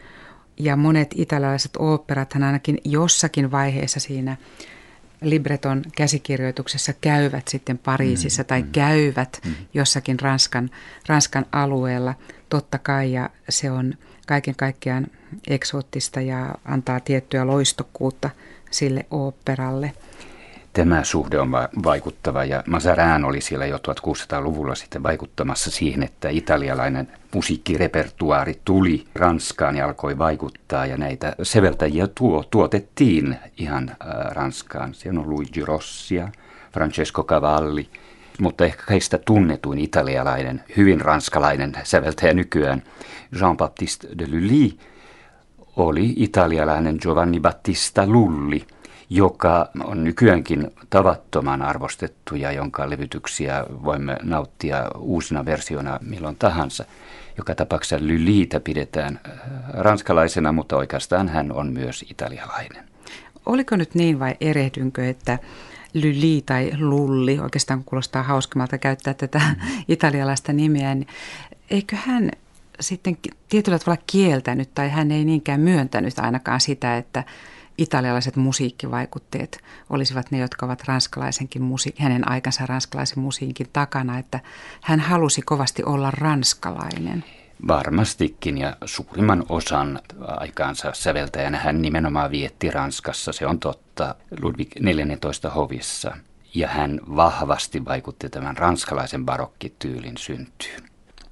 ja 0.64 0.76
monet 0.76 1.10
italialaiset 1.14 1.70
oopperathan 1.78 2.42
ainakin 2.42 2.78
jossakin 2.84 3.50
vaiheessa 3.50 4.00
siinä 4.00 4.36
libreton 5.22 5.82
käsikirjoituksessa 5.96 6.92
käyvät 7.00 7.48
sitten 7.48 7.78
Pariisissa 7.78 8.42
mm, 8.42 8.46
tai 8.46 8.62
mm, 8.62 8.72
käyvät 8.72 9.40
mm. 9.44 9.54
jossakin 9.74 10.20
Ranskan, 10.20 10.70
Ranskan 11.08 11.46
alueella. 11.52 12.14
Totta 12.48 12.78
kai 12.78 13.12
ja 13.12 13.30
se 13.48 13.70
on 13.70 13.94
kaiken 14.26 14.56
kaikkiaan 14.56 15.06
eksoottista 15.48 16.20
ja 16.20 16.54
antaa 16.64 17.00
tiettyä 17.00 17.46
loistokkuutta 17.46 18.30
sille 18.70 19.06
oopperalle– 19.10 19.92
Tämä 20.72 21.04
suhde 21.04 21.40
on 21.40 21.50
vaikuttava. 21.84 22.44
Ja 22.44 22.62
Mazarin 22.66 23.24
oli 23.24 23.40
siellä 23.40 23.66
jo 23.66 23.76
1600-luvulla 23.76 24.74
sitten 24.74 25.02
vaikuttamassa 25.02 25.70
siihen, 25.70 26.02
että 26.02 26.28
italialainen 26.28 27.08
musiikkirepertuaari 27.34 28.60
tuli 28.64 29.04
Ranskaan 29.14 29.76
ja 29.76 29.84
alkoi 29.84 30.18
vaikuttaa. 30.18 30.86
Ja 30.86 30.96
näitä 30.96 31.34
seveltäjiä 31.42 32.06
tuo, 32.06 32.44
tuotettiin 32.50 33.36
ihan 33.56 33.90
äh, 33.90 33.96
Ranskaan. 34.30 34.94
Siellä 34.94 35.20
on 35.20 35.30
Luigi 35.30 35.64
Rossia, 35.64 36.28
Francesco 36.72 37.24
Cavalli, 37.24 37.88
mutta 38.40 38.64
ehkä 38.64 38.82
heistä 38.90 39.18
tunnetuin 39.18 39.78
italialainen, 39.78 40.64
hyvin 40.76 41.00
ranskalainen 41.00 41.72
säveltäjä 41.84 42.34
nykyään 42.34 42.82
Jean-Baptiste 43.34 44.18
de 44.18 44.26
Lully 44.28 44.70
oli 45.76 46.14
italialainen 46.16 46.96
Giovanni 47.02 47.40
Battista 47.40 48.06
Lulli– 48.06 48.66
joka 49.10 49.70
on 49.84 50.04
nykyäänkin 50.04 50.70
tavattoman 50.90 51.62
arvostettu 51.62 52.36
ja 52.36 52.52
jonka 52.52 52.90
levytyksiä 52.90 53.64
voimme 53.84 54.16
nauttia 54.22 54.90
uusina 54.98 55.44
versioina 55.44 55.98
milloin 56.02 56.36
tahansa. 56.36 56.84
Joka 57.38 57.54
tapauksessa 57.54 58.06
Lyliitä 58.06 58.60
pidetään 58.60 59.20
äh, 59.28 59.32
ranskalaisena, 59.68 60.52
mutta 60.52 60.76
oikeastaan 60.76 61.28
hän 61.28 61.52
on 61.52 61.72
myös 61.72 62.04
italialainen. 62.10 62.84
Oliko 63.46 63.76
nyt 63.76 63.94
niin 63.94 64.18
vai 64.18 64.36
erehdynkö, 64.40 65.08
että 65.08 65.38
Lyli 65.94 66.42
tai 66.46 66.72
Lulli, 66.78 67.38
oikeastaan 67.38 67.84
kuulostaa 67.84 68.22
hauskemmalta 68.22 68.78
käyttää 68.78 69.14
tätä 69.14 69.38
mm. 69.38 69.82
italialaista 69.88 70.52
nimeä, 70.52 70.94
niin 70.94 71.08
eikö 71.70 71.96
hän 71.96 72.30
sitten 72.80 73.18
tietyllä 73.48 73.78
tavalla 73.78 74.02
kieltänyt 74.06 74.74
tai 74.74 74.88
hän 74.88 75.10
ei 75.10 75.24
niinkään 75.24 75.60
myöntänyt 75.60 76.18
ainakaan 76.18 76.60
sitä, 76.60 76.96
että 76.96 77.24
italialaiset 77.80 78.36
musiikkivaikutteet 78.36 79.60
olisivat 79.90 80.30
ne, 80.30 80.38
jotka 80.38 80.66
ovat 80.66 80.82
ranskalaisenkin 80.86 81.62
musi- 81.62 81.94
hänen 81.98 82.30
aikansa 82.30 82.66
ranskalaisen 82.66 83.18
musiikin 83.18 83.66
takana, 83.72 84.18
että 84.18 84.40
hän 84.80 85.00
halusi 85.00 85.42
kovasti 85.42 85.84
olla 85.84 86.10
ranskalainen. 86.10 87.24
Varmastikin 87.68 88.58
ja 88.58 88.76
suurimman 88.84 89.44
osan 89.48 90.00
aikaansa 90.20 90.90
säveltäjänä 90.94 91.58
hän 91.58 91.82
nimenomaan 91.82 92.30
vietti 92.30 92.70
Ranskassa, 92.70 93.32
se 93.32 93.46
on 93.46 93.58
totta, 93.58 94.14
Ludwig 94.42 94.70
14 94.80 95.50
hovissa. 95.50 96.16
Ja 96.54 96.68
hän 96.68 97.00
vahvasti 97.16 97.84
vaikutti 97.84 98.28
tämän 98.28 98.56
ranskalaisen 98.56 99.24
barokkityylin 99.24 100.16
syntyyn. 100.16 100.82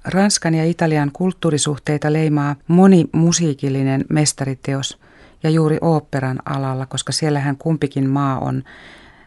Ranskan 0.05 0.53
ja 0.53 0.65
Italian 0.65 1.11
kulttuurisuhteita 1.13 2.13
leimaa 2.13 2.55
moni 2.67 3.05
musiikillinen 3.11 4.05
mestariteos 4.09 4.97
ja 5.43 5.49
juuri 5.49 5.77
oopperan 5.81 6.39
alalla, 6.45 6.85
koska 6.85 7.11
siellähän 7.11 7.57
kumpikin 7.57 8.09
maa 8.09 8.39
on 8.39 8.63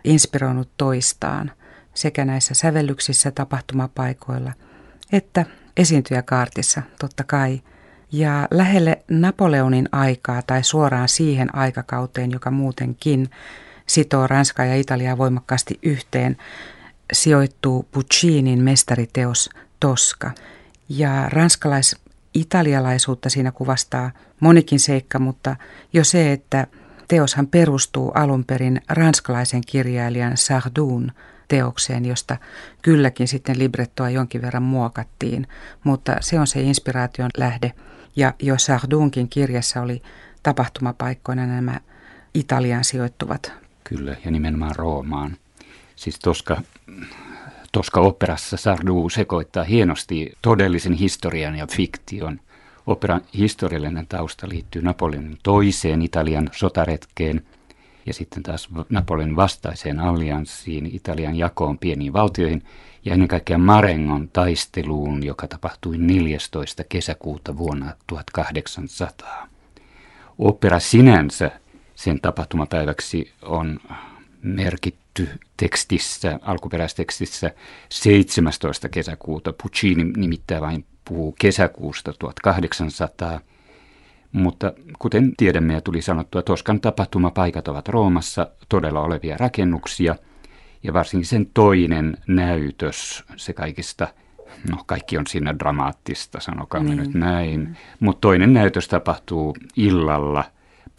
inspiroinut 0.04 0.68
toistaan 0.76 1.52
sekä 1.94 2.24
näissä 2.24 2.54
sävellyksissä 2.54 3.30
tapahtumapaikoilla 3.30 4.52
että 5.12 5.46
esiintyjäkaartissa 5.76 6.82
totta 7.00 7.24
kai. 7.24 7.60
Ja 8.12 8.48
lähelle 8.50 9.02
Napoleonin 9.10 9.88
aikaa 9.92 10.42
tai 10.42 10.62
suoraan 10.62 11.08
siihen 11.08 11.54
aikakauteen, 11.54 12.30
joka 12.30 12.50
muutenkin 12.50 13.30
sitoo 13.86 14.26
Ranskaa 14.26 14.66
ja 14.66 14.76
Italiaa 14.76 15.18
voimakkaasti 15.18 15.78
yhteen, 15.82 16.36
sijoittuu 17.12 17.88
Puccinin 17.90 18.62
mestariteos 18.62 19.50
Toska. 19.80 20.30
Ja 20.88 21.28
ranskalais-italialaisuutta 22.32 23.30
siinä 23.30 23.52
kuvastaa 23.52 24.10
monikin 24.40 24.80
seikka, 24.80 25.18
mutta 25.18 25.56
jo 25.92 26.04
se, 26.04 26.32
että 26.32 26.66
teoshan 27.08 27.46
perustuu 27.46 28.10
alun 28.14 28.44
perin 28.44 28.80
ranskalaisen 28.88 29.62
kirjailijan 29.66 30.36
Sardun 30.36 31.12
teokseen, 31.48 32.04
josta 32.04 32.36
kylläkin 32.82 33.28
sitten 33.28 33.58
librettoa 33.58 34.10
jonkin 34.10 34.42
verran 34.42 34.62
muokattiin, 34.62 35.46
mutta 35.84 36.16
se 36.20 36.40
on 36.40 36.46
se 36.46 36.60
inspiraation 36.60 37.30
lähde. 37.36 37.72
Ja 38.16 38.34
jo 38.42 38.58
Sardunkin 38.58 39.28
kirjassa 39.28 39.80
oli 39.80 40.02
tapahtumapaikkoina 40.42 41.46
nämä 41.46 41.80
Italian 42.34 42.84
sijoittuvat. 42.84 43.52
Kyllä, 43.84 44.16
ja 44.24 44.30
nimenomaan 44.30 44.76
Roomaan. 44.76 45.36
Siis 45.96 46.18
Toska, 46.18 46.62
Toska 47.72 48.00
operassa 48.00 48.56
Sardu 48.56 49.08
sekoittaa 49.08 49.64
hienosti 49.64 50.32
todellisen 50.42 50.92
historian 50.92 51.56
ja 51.56 51.66
fiktion. 51.66 52.40
Operan 52.86 53.20
historiallinen 53.38 54.06
tausta 54.06 54.48
liittyy 54.48 54.82
Napoleonin 54.82 55.38
toiseen 55.42 56.02
Italian 56.02 56.50
sotaretkeen– 56.52 57.42
ja 58.06 58.14
sitten 58.14 58.42
taas 58.42 58.68
Napoleon 58.90 59.36
vastaiseen 59.36 60.00
allianssiin, 60.00 60.86
Italian 60.86 61.36
jakoon 61.36 61.78
pieniin 61.78 62.12
valtioihin 62.12 62.62
ja 63.04 63.12
ennen 63.12 63.28
kaikkea 63.28 63.58
Marengon 63.58 64.28
taisteluun, 64.28 65.22
joka 65.22 65.48
tapahtui 65.48 65.98
14. 65.98 66.84
kesäkuuta 66.88 67.56
vuonna 67.56 67.92
1800. 68.06 69.48
Opera 70.38 70.80
sinänsä 70.80 71.50
sen 71.94 72.20
tapahtumapäiväksi 72.20 73.32
on 73.42 73.80
merkitty 74.42 75.01
tekstissä, 75.56 76.38
alkuperäistekstissä 76.42 77.50
17. 77.88 78.88
kesäkuuta. 78.88 79.52
Puccini 79.62 80.04
nimittäin 80.04 80.60
vain 80.60 80.84
puhuu 81.04 81.34
kesäkuusta 81.38 82.12
1800 82.18 83.40
mutta 84.32 84.72
kuten 84.98 85.32
tiedämme 85.36 85.74
ja 85.74 85.80
tuli 85.80 86.02
sanottua, 86.02 86.42
Toskan 86.42 86.80
tapahtumapaikat 86.80 87.68
ovat 87.68 87.88
Roomassa 87.88 88.50
todella 88.68 89.00
olevia 89.00 89.36
rakennuksia. 89.36 90.16
Ja 90.82 90.92
varsinkin 90.92 91.26
sen 91.26 91.46
toinen 91.54 92.16
näytös, 92.26 93.24
se 93.36 93.52
kaikista, 93.52 94.08
no 94.70 94.78
kaikki 94.86 95.18
on 95.18 95.26
siinä 95.26 95.58
dramaattista, 95.58 96.40
sanokaa 96.40 96.82
niin. 96.82 96.96
nyt 96.96 97.14
näin. 97.14 97.76
Mutta 98.00 98.20
toinen 98.20 98.52
näytös 98.52 98.88
tapahtuu 98.88 99.56
illalla 99.76 100.44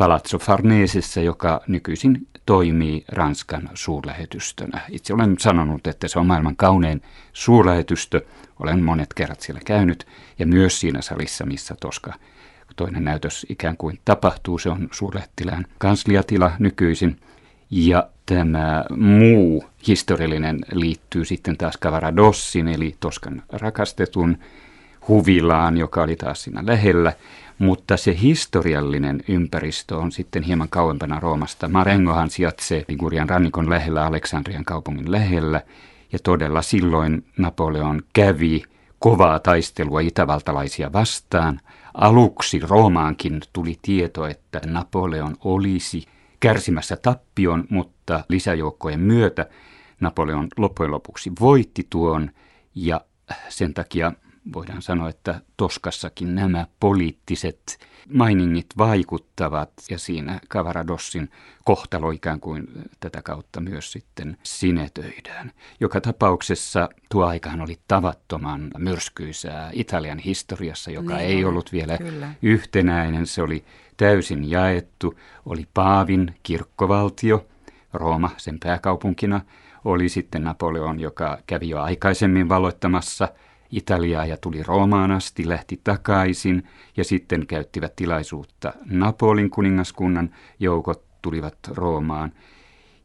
Palazzo 0.04 0.39
Farnesissa, 0.39 1.22
joka 1.22 1.62
nykyisin 1.68 2.28
toimii 2.46 3.06
Ranskan 3.08 3.70
suurlähetystönä. 3.74 4.82
Itse 4.89 5.13
olen 5.13 5.36
sanonut, 5.39 5.88
että 5.88 6.08
se 6.08 6.20
on 6.20 6.26
maailman 6.26 6.56
kaunein 6.56 7.02
suurlähetystö. 7.34 8.22
Olen 8.60 8.84
monet 8.84 9.13
kerrat 9.13 9.42
siellä 9.42 9.62
käynyt 9.66 10.08
ja 10.39 10.48
myös 10.48 10.80
siinä 10.80 11.02
salissa, 11.02 11.46
missä 11.46 11.76
Toska 11.80 12.13
toinen 12.76 13.04
näytös 13.04 13.46
ikään 13.50 13.78
kuin 13.78 14.00
tapahtuu. 14.06 14.60
Se 14.60 14.70
on 14.70 14.89
suurlähettilään 14.92 15.66
kansliatila 15.78 16.52
nykyisin. 16.60 17.20
Ja 17.72 18.10
tämä 18.26 18.86
muu 18.98 19.66
historiallinen 19.88 20.60
liittyy 20.72 21.26
sitten 21.26 21.58
taas 21.58 21.78
Cavaradossin, 21.82 22.68
eli 22.68 22.96
Toskan 23.00 23.44
rakastetun 23.52 24.38
huvilaan, 25.08 25.78
joka 25.78 26.04
oli 26.04 26.16
taas 26.16 26.44
siinä 26.44 26.63
lähellä. 26.66 27.13
Mutta 27.60 27.98
se 27.98 28.18
historiallinen 28.22 29.24
ympäristö 29.28 29.98
on 29.98 30.12
sitten 30.12 30.44
hieman 30.44 30.70
kauempana 30.70 31.20
Roomasta. 31.20 31.68
Marengohan 31.68 32.30
sijaitsee 32.30 32.86
Ligurian 32.88 33.30
rannikon 33.30 33.70
lähellä, 33.70 34.06
Aleksandrian 34.06 34.66
kaupungin 34.66 35.12
lähellä. 35.12 35.62
Ja 36.12 36.20
todella 36.24 36.62
silloin 36.62 37.26
Napoleon 37.38 38.02
kävi 38.13 38.63
kovaa 39.00 39.39
taistelua 39.39 40.00
itävaltalaisia 40.00 40.94
vastaan– 40.94 41.60
Aluksi 41.94 42.60
Roomaankin 42.60 43.42
tuli 43.54 43.80
tieto, 43.82 44.28
että 44.28 44.62
Napoleon 44.66 45.36
olisi 45.44 46.06
kärsimässä 46.39 46.96
tappion, 46.96 47.63
mutta 47.70 48.24
lisäjoukkojen 48.30 49.00
myötä 49.00 49.46
Napoleon 50.00 50.48
loppujen 50.58 50.92
lopuksi 50.92 51.32
voitti 51.39 51.88
tuon 51.89 52.32
ja 52.76 53.02
sen 53.50 53.74
takia 53.74 54.12
voidaan 54.53 54.82
sanoa, 54.82 55.10
että 55.10 55.41
Toskassakin 55.58 56.36
nämä 56.36 56.67
poliittiset 56.79 57.79
mainingit 58.13 58.67
vaikuttavat 58.77 59.71
ja 59.89 59.99
siinä 59.99 60.39
Kavaradossin 60.47 61.29
kohtalo 61.65 62.12
ikään 62.12 62.39
kuin 62.39 62.67
tätä 62.99 63.21
kautta 63.21 63.62
myös 63.62 63.91
sitten 63.91 64.38
sinetöidään. 64.43 65.51
Joka 65.79 66.01
tapauksessa 66.01 66.89
tuo 67.10 67.25
aikahan 67.25 67.62
oli 67.62 67.79
tavattoman 67.88 68.71
myrskyisää 68.77 69.69
Italian 69.73 70.19
historiassa, 70.19 70.91
joka 70.91 71.15
niin, 71.15 71.27
ei 71.27 71.45
ollut 71.45 71.71
vielä 71.71 71.97
kyllä. 71.97 72.34
yhtenäinen. 72.41 73.27
Se 73.27 73.41
oli 73.41 73.65
täysin 73.97 74.51
jaettu. 74.51 75.19
Oli 75.45 75.67
Paavin 75.73 76.36
kirkkovaltio, 76.43 77.45
Rooma 77.93 78.29
sen 78.38 78.58
pääkaupunkina, 78.63 79.41
oli 79.86 80.10
sitten 80.10 80.43
Napoleon, 80.43 80.99
joka 80.99 81.38
kävi 81.47 81.69
jo 81.69 81.82
aikaisemmin 81.82 82.49
valoittamassa– 82.49 83.29
Italiaa 83.73 84.25
ja 84.25 84.38
tuli 84.38 84.63
Roomaan 84.63 85.12
asti, 85.12 85.49
lähti 85.49 85.81
takaisin 85.83 86.67
ja 86.97 87.03
sitten 87.03 87.47
käyttivät 87.47 87.95
tilaisuutta 87.95 88.73
Napolin 88.86 89.49
kuningaskunnan 89.49 90.36
joukot 90.59 91.03
tulivat 91.21 91.57
Roomaan. 91.67 92.31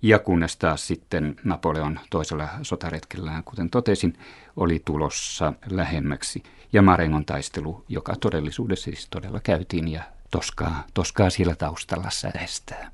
Ja 0.03 0.19
kunnes 0.19 0.57
taas 0.57 0.87
sitten 0.87 1.37
Napoleon 1.45 2.01
toisella 2.11 2.49
sotaretkellään, 2.63 3.45
kuten 3.45 3.71
totesin, 3.71 4.19
oli 4.57 4.83
tulossa 4.85 5.53
lähemmäksi. 5.71 6.43
Ja 6.73 6.83
Marengon 6.83 7.25
taistelu, 7.25 7.85
joka 7.89 8.17
todellisuudessa 8.17 8.85
siis 8.85 9.09
todella 9.11 9.41
käytiin 9.41 9.89
ja 9.89 10.03
toskaa, 10.31 10.85
toskaa 10.95 11.31
siellä 11.31 11.55
taustalla 11.55 12.11
säestää. 12.11 12.91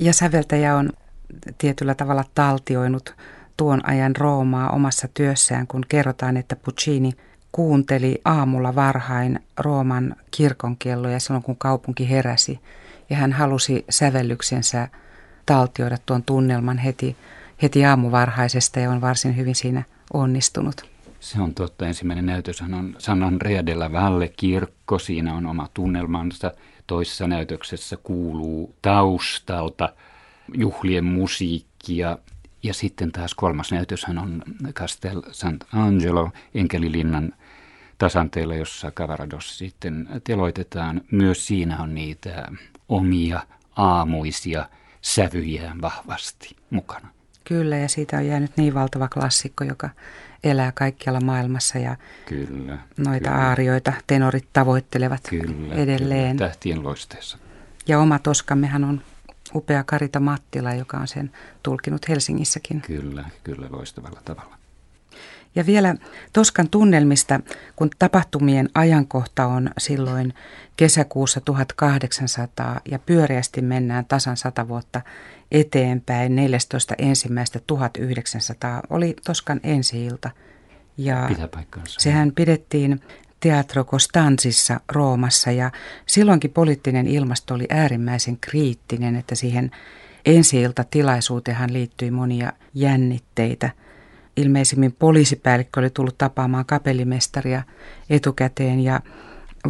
Ja 0.00 0.12
säveltäjä 0.12 0.76
on 0.76 0.90
tietyllä 1.58 1.94
tavalla 1.94 2.24
taltioinut 2.34 3.14
tuon 3.56 3.88
ajan 3.88 4.16
Roomaa 4.16 4.70
omassa 4.70 5.08
työssään, 5.14 5.66
kun 5.66 5.82
kerrotaan, 5.88 6.36
että 6.36 6.56
Puccini 6.56 7.12
kuunteli 7.52 8.20
aamulla 8.24 8.74
varhain 8.74 9.40
Rooman 9.56 10.16
kirkonkelloja 10.30 11.20
silloin, 11.20 11.42
kun 11.42 11.56
kaupunki 11.56 12.10
heräsi. 12.10 12.60
Ja 13.10 13.16
hän 13.16 13.32
halusi 13.32 13.84
sävellyksensä 13.90 14.88
taltioida 15.46 15.96
tuon 16.06 16.22
tunnelman 16.22 16.78
heti, 16.78 17.16
heti 17.62 17.84
aamuvarhaisesta 17.84 18.80
ja 18.80 18.90
on 18.90 19.00
varsin 19.00 19.36
hyvin 19.36 19.54
siinä 19.54 19.82
onnistunut. 20.12 20.82
Se 21.20 21.40
on 21.40 21.54
totta. 21.54 21.86
Ensimmäinen 21.86 22.26
näytös 22.26 22.62
on 22.62 22.96
San 22.98 23.22
Andrea 23.22 23.66
della 23.66 23.92
Valle 23.92 24.28
kirkko. 24.28 24.98
Siinä 24.98 25.34
on 25.34 25.46
oma 25.46 25.68
tunnelmansa. 25.74 26.52
Toisessa 26.86 27.26
näytöksessä 27.26 27.96
kuuluu 27.96 28.74
taustalta 28.82 29.88
juhlien 30.54 31.04
musiikkia 31.04 32.18
ja 32.66 32.74
sitten 32.74 33.12
taas 33.12 33.34
kolmas 33.34 33.72
näytöshän 33.72 34.18
on 34.18 34.42
Castel 34.72 35.20
Sant'Angelo, 35.20 36.30
Enkelilinnan 36.54 37.32
tasanteella, 37.98 38.54
jossa 38.54 38.90
Cavarados 38.90 39.58
sitten 39.58 40.08
teloitetaan. 40.24 41.00
Myös 41.10 41.46
siinä 41.46 41.78
on 41.82 41.94
niitä 41.94 42.48
omia 42.88 43.46
aamuisia 43.76 44.68
sävyjä 45.00 45.76
vahvasti 45.80 46.56
mukana. 46.70 47.08
Kyllä, 47.44 47.76
ja 47.76 47.88
siitä 47.88 48.16
on 48.16 48.26
jäänyt 48.26 48.56
niin 48.56 48.74
valtava 48.74 49.08
klassikko, 49.08 49.64
joka 49.64 49.90
elää 50.44 50.72
kaikkialla 50.72 51.20
maailmassa 51.20 51.78
ja 51.78 51.96
kyllä, 52.28 52.78
noita 52.96 53.30
kyllä. 53.30 53.48
aarioita 53.48 53.92
tenorit 54.06 54.48
tavoittelevat 54.52 55.20
kyllä, 55.30 55.74
edelleen. 55.74 56.36
Kyllä, 56.36 56.48
tähtien 56.48 56.84
loisteessa. 56.84 57.38
Ja 57.88 57.98
oma 57.98 58.18
toskammehan 58.18 58.84
on 58.84 59.00
upea 59.54 59.84
Karita 59.84 60.20
Mattila, 60.20 60.74
joka 60.74 60.96
on 60.96 61.08
sen 61.08 61.30
tulkinut 61.62 62.08
Helsingissäkin. 62.08 62.80
Kyllä, 62.80 63.24
kyllä 63.44 63.66
loistavalla 63.70 64.20
tavalla. 64.24 64.56
Ja 65.54 65.66
vielä 65.66 65.94
Toskan 66.32 66.68
tunnelmista, 66.68 67.40
kun 67.76 67.90
tapahtumien 67.98 68.68
ajankohta 68.74 69.46
on 69.46 69.70
silloin 69.78 70.34
kesäkuussa 70.76 71.40
1800 71.40 72.80
ja 72.90 72.98
pyöreästi 72.98 73.62
mennään 73.62 74.04
tasan 74.04 74.36
sata 74.36 74.68
vuotta 74.68 75.00
eteenpäin 75.50 76.36
14. 76.36 76.94
ensimmäistä 76.98 77.60
1900 77.66 78.82
oli 78.90 79.16
Toskan 79.24 79.60
ensi-ilta. 79.62 80.30
Ja 80.96 81.24
Pitää 81.28 81.48
paikkansa. 81.48 82.00
Sehän 82.00 82.32
pidettiin 82.32 83.00
Teatro 83.40 83.84
Costanzissa 83.84 84.80
Roomassa 84.92 85.50
ja 85.50 85.70
silloinkin 86.06 86.50
poliittinen 86.50 87.06
ilmasto 87.06 87.54
oli 87.54 87.66
äärimmäisen 87.70 88.38
kriittinen, 88.40 89.16
että 89.16 89.34
siihen 89.34 89.70
ensi 90.26 90.64
tilaisuuteenhan 90.90 91.72
liittyi 91.72 92.10
monia 92.10 92.52
jännitteitä– 92.74 93.70
ilmeisimmin 94.36 94.92
poliisipäällikkö 94.98 95.80
oli 95.80 95.90
tullut 95.90 96.18
tapaamaan 96.18 96.66
kapellimestaria 96.66 97.62
etukäteen 98.10 98.80
ja 98.80 99.00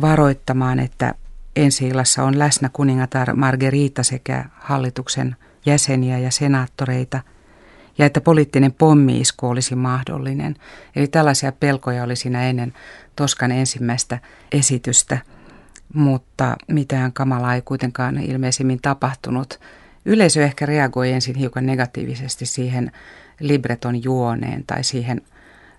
varoittamaan, 0.01 0.79
että 0.79 1.15
ensi 1.57 1.91
on 2.23 2.39
läsnä 2.39 2.71
kuningatar 2.73 3.37
Margerita 3.37 4.03
sekä 4.03 4.45
hallituksen 4.55 5.37
jäseniä 5.67 6.19
ja 6.19 6.31
senaattoreita 6.31 7.21
ja 7.99 8.07
että 8.07 8.21
poliittinen 8.21 8.73
pommiisku 8.73 9.47
olisi 9.49 9.75
mahdollinen. 9.75 10.57
Eli 10.97 11.07
tällaisia 11.07 11.53
pelkoja 11.53 12.05
oli 12.05 12.17
siinä 12.17 12.49
ennen 12.49 12.73
Toskan 13.17 13.53
ensimmäistä 13.53 14.19
esitystä, 14.53 15.19
mutta 15.95 16.57
mitään 16.69 17.13
kamalaa 17.13 17.55
ei 17.55 17.63
kuitenkaan 17.63 18.19
ilmeisimmin 18.19 18.79
tapahtunut. 18.83 19.61
Yleisö 20.05 20.45
ehkä 20.45 20.67
reagoi 20.67 21.13
ensin 21.13 21.35
hiukan 21.35 21.67
negatiivisesti 21.67 22.47
siihen 22.47 22.93
libreton 23.41 24.03
juoneen 24.05 24.65
tai 24.67 24.85
siihen 24.85 25.23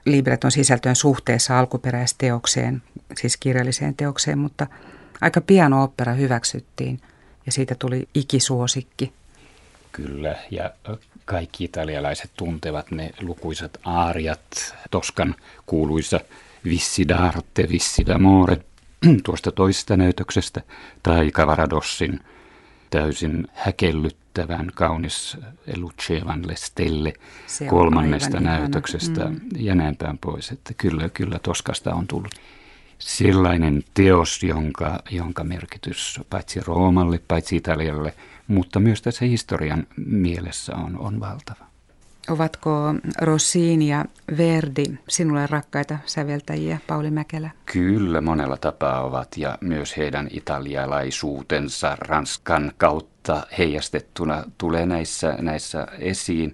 libreton 0.05 0.51
sisältöön 0.51 0.95
suhteessa 0.95 1.59
alkuperäisteokseen, 1.59 2.81
siis 3.17 3.37
kirjalliseen 3.37 3.95
teokseen, 3.95 4.39
mutta 4.39 4.67
aika 5.21 5.41
pian 5.41 5.73
opera 5.73 6.13
hyväksyttiin 6.13 7.01
ja 7.45 7.51
siitä 7.51 7.75
tuli 7.75 8.07
ikisuosikki. 8.13 9.13
Kyllä, 9.91 10.35
ja 10.51 10.73
kaikki 11.27 11.63
italialaiset 11.63 12.31
tuntevat 12.37 12.91
ne 12.91 13.11
lukuisat 13.21 13.77
aariat, 13.83 14.75
Toskan 14.91 15.35
kuuluisa 15.65 16.19
Vissi 16.65 17.03
d'arte, 17.03 17.69
Vissi 17.69 18.03
d'amore 18.03 18.57
tuosta 19.25 19.51
toisesta 19.51 19.97
näytöksestä, 19.97 20.61
tai 21.03 21.31
Cavaradossin 21.31 22.19
täysin 22.89 23.47
häkellyttävän 23.53 24.71
kaunis 24.75 25.37
Lucevan 25.75 26.47
Lestelle 26.47 27.13
kolmannesta 27.69 28.39
näytöksestä 28.39 29.25
mm. 29.25 29.39
ja 29.57 29.75
näin 29.75 29.95
päin 29.95 30.17
pois. 30.17 30.51
Että 30.51 30.73
kyllä, 30.73 31.09
kyllä 31.09 31.39
Toskasta 31.39 31.93
on 31.93 32.07
tullut 32.07 32.35
sellainen 32.99 33.83
teos, 33.93 34.43
jonka, 34.43 34.99
jonka 35.09 35.43
merkitys 35.43 36.19
paitsi 36.29 36.59
Roomalle, 36.59 37.19
paitsi 37.27 37.55
Italialle, 37.55 38.13
mutta 38.47 38.79
myös 38.79 39.01
tässä 39.01 39.25
historian 39.25 39.87
mielessä 40.05 40.75
on, 40.75 40.99
on 40.99 41.19
valtava. 41.19 41.67
Ovatko 42.29 42.93
Rossini 43.21 43.89
ja 43.89 44.05
Verdi 44.37 44.83
sinulle 45.09 45.47
rakkaita 45.47 45.97
säveltäjiä, 46.05 46.79
Pauli 46.87 47.11
Mäkelä? 47.11 47.49
Kyllä, 47.65 48.21
monella 48.21 48.57
tapaa 48.57 49.03
ovat 49.03 49.37
ja 49.37 49.57
myös 49.61 49.97
heidän 49.97 50.27
italialaisuutensa 50.31 51.95
Ranskan 51.99 52.71
kautta 52.77 53.47
heijastettuna 53.57 54.43
tulee 54.57 54.85
näissä, 54.85 55.35
näissä 55.39 55.87
esiin. 55.99 56.53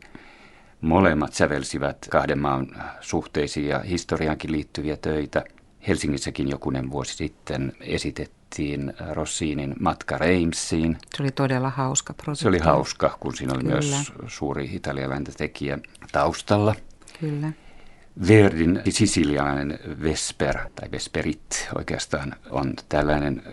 Molemmat 0.81 1.33
sävelsivät 1.33 2.07
kahden 2.09 2.39
maan 2.39 2.67
suhteisiin 3.01 3.67
ja 3.67 3.79
historiankin 3.79 4.51
liittyviä 4.51 4.97
töitä. 4.97 5.43
Helsingissäkin 5.87 6.49
jokunen 6.49 6.91
vuosi 6.91 7.15
sitten 7.15 7.73
esitettiin 7.81 8.42
tehtiin 8.53 8.93
Rossinin 9.11 9.75
matka 9.79 10.17
Reimsiin. 10.17 10.97
Se 11.15 11.23
oli 11.23 11.31
todella 11.31 11.69
hauska 11.69 12.13
projekti. 12.13 12.41
Se 12.41 12.47
oli 12.47 12.59
hauska, 12.59 13.17
kun 13.19 13.35
siinä 13.35 13.53
oli 13.53 13.63
Kyllä. 13.63 13.79
myös 13.79 14.13
suuri 14.27 14.69
italialainen 14.73 15.33
tekijä 15.37 15.79
taustalla. 16.11 16.75
Kyllä. 17.19 17.51
Verdin 18.27 18.81
sisilialainen 18.89 19.79
Vesper, 20.03 20.57
tai 20.75 20.91
Vesperit 20.91 21.69
oikeastaan, 21.77 22.35
on 22.49 22.73
tällainen 22.89 23.43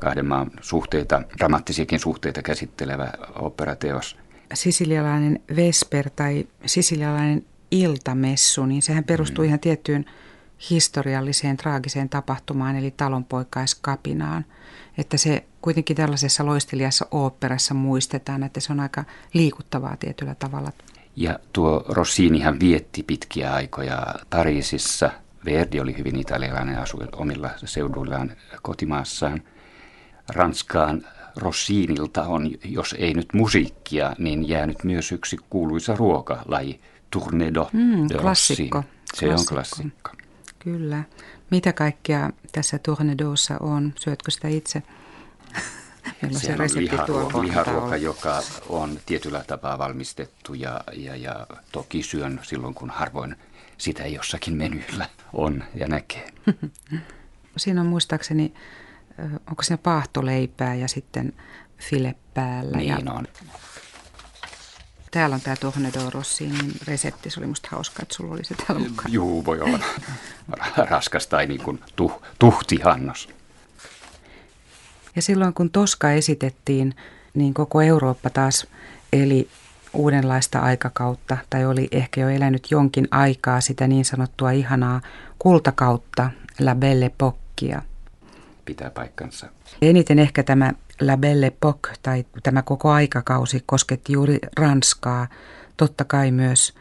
kahden 0.00 0.26
maan 0.26 0.50
suhteita, 0.60 1.22
dramaattisiakin 1.38 2.00
suhteita 2.00 2.42
käsittelevä 2.42 3.12
operateos. 3.34 4.16
Sisilialainen 4.54 5.40
Vesper 5.56 6.10
tai 6.10 6.46
sisilialainen 6.66 7.44
iltamessu, 7.70 8.66
niin 8.66 8.82
sehän 8.82 9.04
perustuu 9.04 9.44
mm. 9.44 9.46
ihan 9.46 9.60
tiettyyn 9.60 10.04
historialliseen 10.70 11.56
traagiseen 11.56 12.08
tapahtumaan, 12.08 12.76
eli 12.76 12.90
talonpoikaiskapinaan. 12.90 14.44
Että 14.98 15.16
se 15.16 15.44
kuitenkin 15.62 15.96
tällaisessa 15.96 16.46
loistelijassa 16.46 17.06
oopperassa 17.10 17.74
muistetaan, 17.74 18.42
että 18.42 18.60
se 18.60 18.72
on 18.72 18.80
aika 18.80 19.04
liikuttavaa 19.32 19.96
tietyllä 19.96 20.34
tavalla. 20.34 20.72
Ja 21.16 21.38
tuo 21.52 21.84
Rossinihan 21.88 22.60
vietti 22.60 23.02
pitkiä 23.02 23.52
aikoja 23.52 24.06
Pariisissa. 24.30 25.10
Verdi 25.44 25.80
oli 25.80 25.98
hyvin 25.98 26.16
italialainen, 26.16 26.78
asui 26.78 27.06
omilla 27.12 27.50
seuduillaan 27.64 28.32
kotimaassaan. 28.62 29.42
Ranskaan 30.34 31.06
Rossinilta 31.36 32.22
on, 32.22 32.50
jos 32.64 32.94
ei 32.98 33.14
nyt 33.14 33.28
musiikkia, 33.34 34.12
niin 34.18 34.48
jäänyt 34.48 34.84
myös 34.84 35.12
yksi 35.12 35.36
kuuluisa 35.50 35.96
ruokalaji, 35.96 36.80
Tournedo 37.10 37.70
mm, 37.72 38.08
klassikko. 38.20 38.84
Se 39.14 39.26
klassikko. 39.26 39.40
on 39.40 39.46
klassikko. 39.46 40.19
Kyllä. 40.64 41.04
Mitä 41.50 41.72
kaikkea 41.72 42.30
tässä 42.52 42.78
tornedossa 42.78 43.56
on? 43.60 43.92
Syötkö 43.96 44.30
sitä 44.30 44.48
itse? 44.48 44.82
Se, 46.30 46.52
on 46.52 46.58
liharuoka, 46.76 47.42
liharuoka 47.42 47.96
joka 47.96 48.42
on 48.68 48.98
tietyllä 49.06 49.44
tapaa 49.46 49.78
valmistettu 49.78 50.54
ja, 50.54 50.80
ja, 50.92 51.16
ja 51.16 51.46
toki 51.72 52.02
syön 52.02 52.40
silloin, 52.42 52.74
kun 52.74 52.90
harvoin 52.90 53.36
sitä 53.78 54.06
jossakin 54.06 54.54
menyllä 54.54 55.08
on 55.32 55.64
ja 55.74 55.88
näkee. 55.88 56.32
Siinä 57.56 57.80
on 57.80 57.86
muistaakseni, 57.86 58.54
onko 59.50 59.62
siinä 59.62 59.78
paahtoleipää 59.78 60.74
ja 60.74 60.88
sitten 60.88 61.32
file 61.78 62.14
päällä. 62.34 62.76
Niin 62.76 62.88
ja 62.88 63.12
on. 63.12 63.26
Täällä 65.10 65.34
on 65.34 65.40
tämä 65.40 65.56
Tornado 65.56 66.10
Rossinin 66.10 66.72
resepti. 66.86 67.30
Se 67.30 67.40
oli 67.40 67.46
musta 67.46 67.68
hauska, 67.72 68.02
että 68.02 68.14
sulla 68.14 68.34
oli 68.34 68.44
se 68.44 68.54
täällä 68.54 68.88
mukana. 68.88 69.08
Juu, 69.08 69.44
voi 69.44 69.60
olla 69.60 69.78
raskas 70.76 71.26
tai 71.26 71.46
niin 71.46 71.62
kuin 71.62 71.80
tuh, 71.96 72.22
tuhtihannos. 72.38 73.28
Ja 75.16 75.22
silloin 75.22 75.54
kun 75.54 75.70
Toska 75.70 76.10
esitettiin, 76.10 76.94
niin 77.34 77.54
koko 77.54 77.82
Eurooppa 77.82 78.30
taas 78.30 78.66
eli 79.12 79.48
uudenlaista 79.92 80.58
aikakautta 80.58 81.36
tai 81.50 81.64
oli 81.64 81.88
ehkä 81.92 82.20
jo 82.20 82.28
elänyt 82.28 82.70
jonkin 82.70 83.08
aikaa 83.10 83.60
sitä 83.60 83.86
niin 83.86 84.04
sanottua 84.04 84.50
ihanaa 84.50 85.00
kultakautta, 85.38 86.30
la 86.60 86.74
belle 86.74 87.10
pockia. 87.18 87.82
Pitää 88.64 88.90
paikkansa. 88.90 89.46
Eniten 89.82 90.18
ehkä 90.18 90.42
tämä 90.42 90.72
La 91.00 91.16
Belle 91.16 91.48
Époque 91.48 91.92
tai 92.02 92.24
tämä 92.42 92.62
koko 92.62 92.90
aikakausi 92.90 93.62
kosketti 93.66 94.12
juuri 94.12 94.38
Ranskaa, 94.56 95.28
totta 95.76 96.04
kai 96.04 96.30
myös 96.30 96.74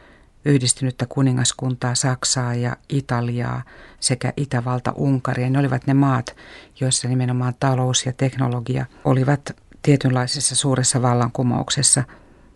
yhdistynyttä 0.46 1.06
kuningaskuntaa, 1.10 1.96
Saksaa 1.96 2.56
ja 2.56 2.78
Italiaa 2.90 3.64
sekä 4.00 4.34
Itävalta, 4.38 4.94
Unkaria. 4.96 5.50
Ne 5.50 5.60
olivat 5.60 5.88
ne 5.88 5.94
maat, 5.94 6.36
joissa 6.80 7.08
nimenomaan 7.08 7.54
talous 7.60 8.06
ja 8.06 8.14
teknologia 8.14 8.86
olivat 9.06 9.56
tietynlaisessa 9.82 10.56
suuressa 10.56 11.02
vallankumouksessa. 11.02 12.04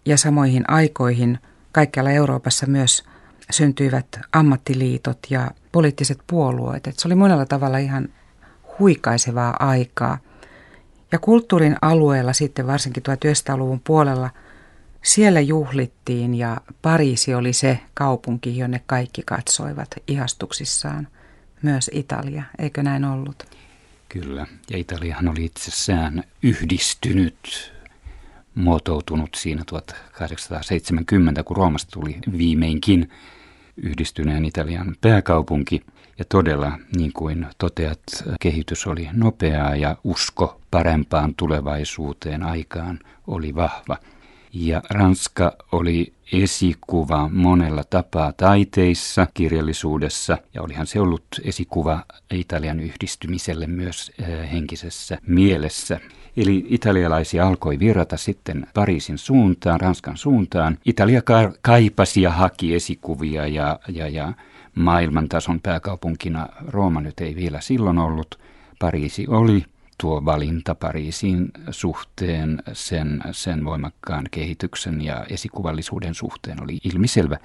Ja 0.05 0.17
samoihin 0.17 0.63
aikoihin 0.67 1.39
kaikkialla 1.71 2.11
Euroopassa 2.11 2.65
myös 2.65 3.03
syntyivät 3.51 4.19
ammattiliitot 4.33 5.19
ja 5.29 5.51
poliittiset 5.71 6.19
puolueet. 6.27 6.87
Et 6.87 6.99
se 6.99 7.07
oli 7.07 7.15
monella 7.15 7.45
tavalla 7.45 7.77
ihan 7.77 8.09
huikaisevaa 8.79 9.55
aikaa– 9.59 10.17
ja 11.13 11.19
kulttuurin 11.19 11.75
alueella 11.81 12.33
sitten 12.33 12.67
varsinkin 12.67 13.03
1900-luvun 13.03 13.81
puolella 13.83 14.29
siellä 15.01 15.39
juhlittiin 15.39 16.35
ja 16.35 16.61
Pariisi 16.81 17.33
oli 17.33 17.53
se 17.53 17.79
kaupunki, 17.93 18.57
jonne 18.57 18.81
kaikki 18.85 19.21
katsoivat 19.25 19.89
ihastuksissaan. 20.07 21.07
Myös 21.61 21.91
Italia, 21.93 22.43
eikö 22.59 22.83
näin 22.83 23.05
ollut? 23.05 23.43
Kyllä, 24.09 24.47
ja 24.69 24.77
Italiahan 24.77 25.27
oli 25.27 25.45
itsessään 25.45 26.23
yhdistynyt 26.43 27.73
muotoutunut 28.55 29.35
siinä 29.35 29.63
1870, 29.65 31.43
kun 31.43 31.57
Roomasta 31.57 31.91
tuli 31.91 32.17
viimeinkin 32.37 33.09
yhdistyneen 33.77 34.45
Italian 34.45 34.95
pääkaupunki. 35.01 35.81
Ja 36.19 36.25
todella, 36.29 36.79
niin 36.95 37.13
kuin 37.13 37.47
toteat, 37.57 37.99
kehitys 38.39 38.87
oli 38.87 39.09
nopeaa 39.13 39.75
ja 39.75 39.97
usko 40.03 40.59
parempaan 40.71 41.35
tulevaisuuteen 41.35 42.43
aikaan 42.43 42.99
oli 43.27 43.55
vahva. 43.55 43.97
Ja 44.53 44.81
Ranska 44.89 45.55
oli 45.71 46.13
esikuva 46.33 47.29
monella 47.33 47.83
tapaa 47.89 48.33
taiteissa, 48.33 49.27
kirjallisuudessa 49.33 50.37
ja 50.53 50.61
olihan 50.61 50.87
se 50.87 50.99
ollut 50.99 51.25
esikuva 51.43 52.03
Italian 52.31 52.79
yhdistymiselle 52.79 53.67
myös 53.67 54.11
eh, 54.19 54.51
henkisessä 54.51 55.17
mielessä. 55.27 55.99
Eli 56.37 56.65
italialaisia 56.69 57.47
alkoi 57.47 57.79
virrata 57.79 58.17
sitten 58.17 58.67
Pariisin 58.73 59.17
suuntaan, 59.17 59.79
Ranskan 59.79 60.17
suuntaan. 60.17 60.77
Italia 60.85 61.21
kaipasi 61.61 62.21
ja 62.21 62.31
haki 62.31 62.75
esikuvia 62.75 63.47
ja, 63.47 63.79
ja, 63.87 64.07
ja 64.07 64.33
maailmantason 64.75 65.59
pääkaupunkina 65.61 66.49
Rooma 66.67 67.01
nyt 67.01 67.21
ei 67.21 67.35
vielä 67.35 67.61
silloin 67.61 67.97
ollut. 67.97 68.39
Pariisi 68.79 69.27
oli 69.27 69.65
tuo 69.97 70.25
valinta 70.25 70.75
Pariisin 70.75 71.51
suhteen, 71.71 72.63
sen, 72.73 73.21
sen 73.31 73.65
voimakkaan 73.65 74.25
kehityksen 74.31 75.01
ja 75.01 75.25
esikuvallisuuden 75.29 76.13
suhteen 76.13 76.63
oli 76.63 76.79
ilmiselvä. 76.83 77.37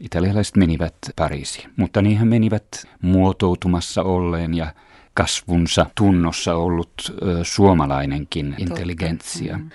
Italialaiset 0.00 0.56
menivät 0.56 0.94
Pariisiin, 1.16 1.70
mutta 1.76 2.02
niinhän 2.02 2.28
menivät 2.28 2.66
muotoutumassa 3.02 4.02
olleen 4.02 4.54
ja 4.54 4.74
kasvunsa 5.14 5.86
tunnossa 5.94 6.54
ollut 6.54 6.92
ö, 7.22 7.44
suomalainenkin 7.44 8.54
intelligentsia. 8.58 9.58
Mm. 9.58 9.70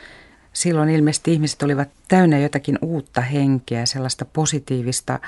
Silloin 0.54 0.90
ilmeisesti 0.90 1.34
ihmiset 1.34 1.64
olivat 1.64 1.90
täynnä 2.08 2.40
jotakin 2.40 2.78
uutta 2.82 3.22
henkeä, 3.22 3.86
sellaista 3.86 4.26
positiivista 4.26 5.20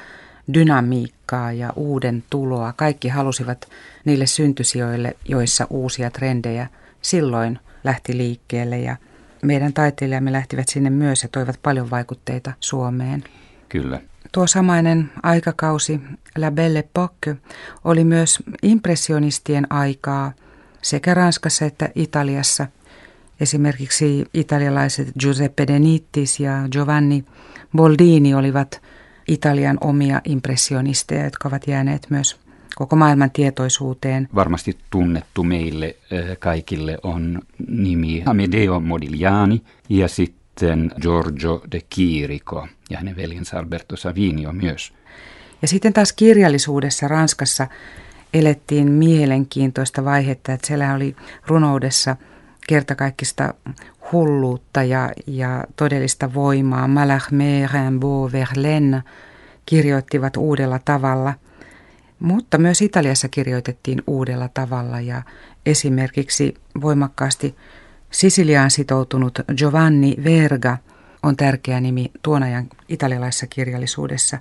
dynamiikkaa 0.54 1.52
ja 1.52 1.74
uuden 1.76 2.24
tuloa. 2.30 2.74
Kaikki 2.74 3.08
halusivat 3.08 3.70
niille 4.06 4.26
syntysijoille, 4.26 5.16
joissa 5.26 5.68
uusia 5.70 6.12
trendejä 6.12 6.68
silloin 7.02 7.60
lähti 7.84 8.18
liikkeelle 8.18 8.80
ja 8.80 8.96
meidän 9.42 9.74
taiteilijamme 9.74 10.32
lähtivät 10.32 10.70
sinne 10.70 10.90
myös 10.90 11.24
ja 11.24 11.30
toivat 11.30 11.60
paljon 11.64 11.90
vaikutteita 11.90 12.54
Suomeen. 12.60 13.24
Kyllä. 13.70 14.02
Tuo 14.32 14.48
samainen 14.48 15.12
aikakausi, 15.24 16.02
La 16.38 16.52
Belle 16.52 16.80
Époque, 16.80 17.36
oli 17.84 18.04
myös 18.04 18.44
impressionistien 18.64 19.72
aikaa 19.72 20.32
sekä 20.82 21.14
Ranskassa 21.14 21.66
että 21.66 21.90
Italiassa. 21.96 22.68
Esimerkiksi 23.40 24.26
italialaiset 24.34 25.08
Giuseppe 25.20 25.68
De 25.68 25.80
Nittis 25.80 26.40
ja 26.40 26.52
Giovanni 26.72 27.26
Boldini 27.76 28.34
olivat 28.34 28.82
Italian 29.28 29.78
omia 29.82 30.22
impressionisteja, 30.26 31.24
jotka 31.24 31.48
ovat 31.48 31.68
jääneet 31.68 32.08
myös 32.10 32.40
koko 32.76 32.96
maailman 32.96 33.32
tietoisuuteen. 33.32 34.28
Varmasti 34.36 34.78
tunnettu 34.90 35.44
meille 35.44 35.96
kaikille 36.40 36.98
on 37.04 37.42
nimi 37.68 38.24
Amedeo 38.26 38.80
Modigliani 38.80 39.62
ja 39.90 40.08
sitten 40.08 40.92
Giorgio 41.02 41.62
de 41.72 41.82
Chirico 41.96 42.68
ja 42.90 42.98
hänen 42.98 43.16
veljensä 43.16 43.60
Alberto 43.60 43.96
Savinio 43.98 44.52
myös. 44.52 44.94
Ja 45.62 45.68
sitten 45.68 45.94
taas 45.94 46.14
kirjallisuudessa 46.14 47.08
Ranskassa 47.08 47.68
elettiin 48.34 48.92
mielenkiintoista 48.92 50.06
vaihetta, 50.06 50.54
että 50.54 50.68
siellä 50.68 50.94
oli 50.94 51.16
runoudessa 51.48 52.16
kertakaikkista 52.68 53.54
hulluutta 54.12 54.84
ja, 54.84 55.12
ja 55.28 55.64
todellista 55.76 56.34
voimaa. 56.34 56.88
Mallarmé, 56.88 57.74
Rimbaud, 57.74 58.32
Verlaine 58.32 59.04
kirjoittivat 59.66 60.38
uudella 60.38 60.80
tavalla– 60.80 61.34
mutta 62.20 62.58
myös 62.58 62.82
Italiassa 62.82 63.30
kirjoitettiin 63.30 64.04
uudella 64.08 64.50
tavalla 64.54 65.02
ja 65.02 65.22
esimerkiksi 65.66 66.54
voimakkaasti 66.82 67.56
Sisiliaan 68.12 68.72
sitoutunut 68.72 69.40
Giovanni 69.58 70.16
Verga 70.24 70.78
on 71.24 71.36
tärkeä 71.36 71.82
nimi 71.82 72.12
tuon 72.22 72.44
ajan 72.44 72.68
italialaisessa 72.90 73.48
kirjallisuudessa. 73.48 74.40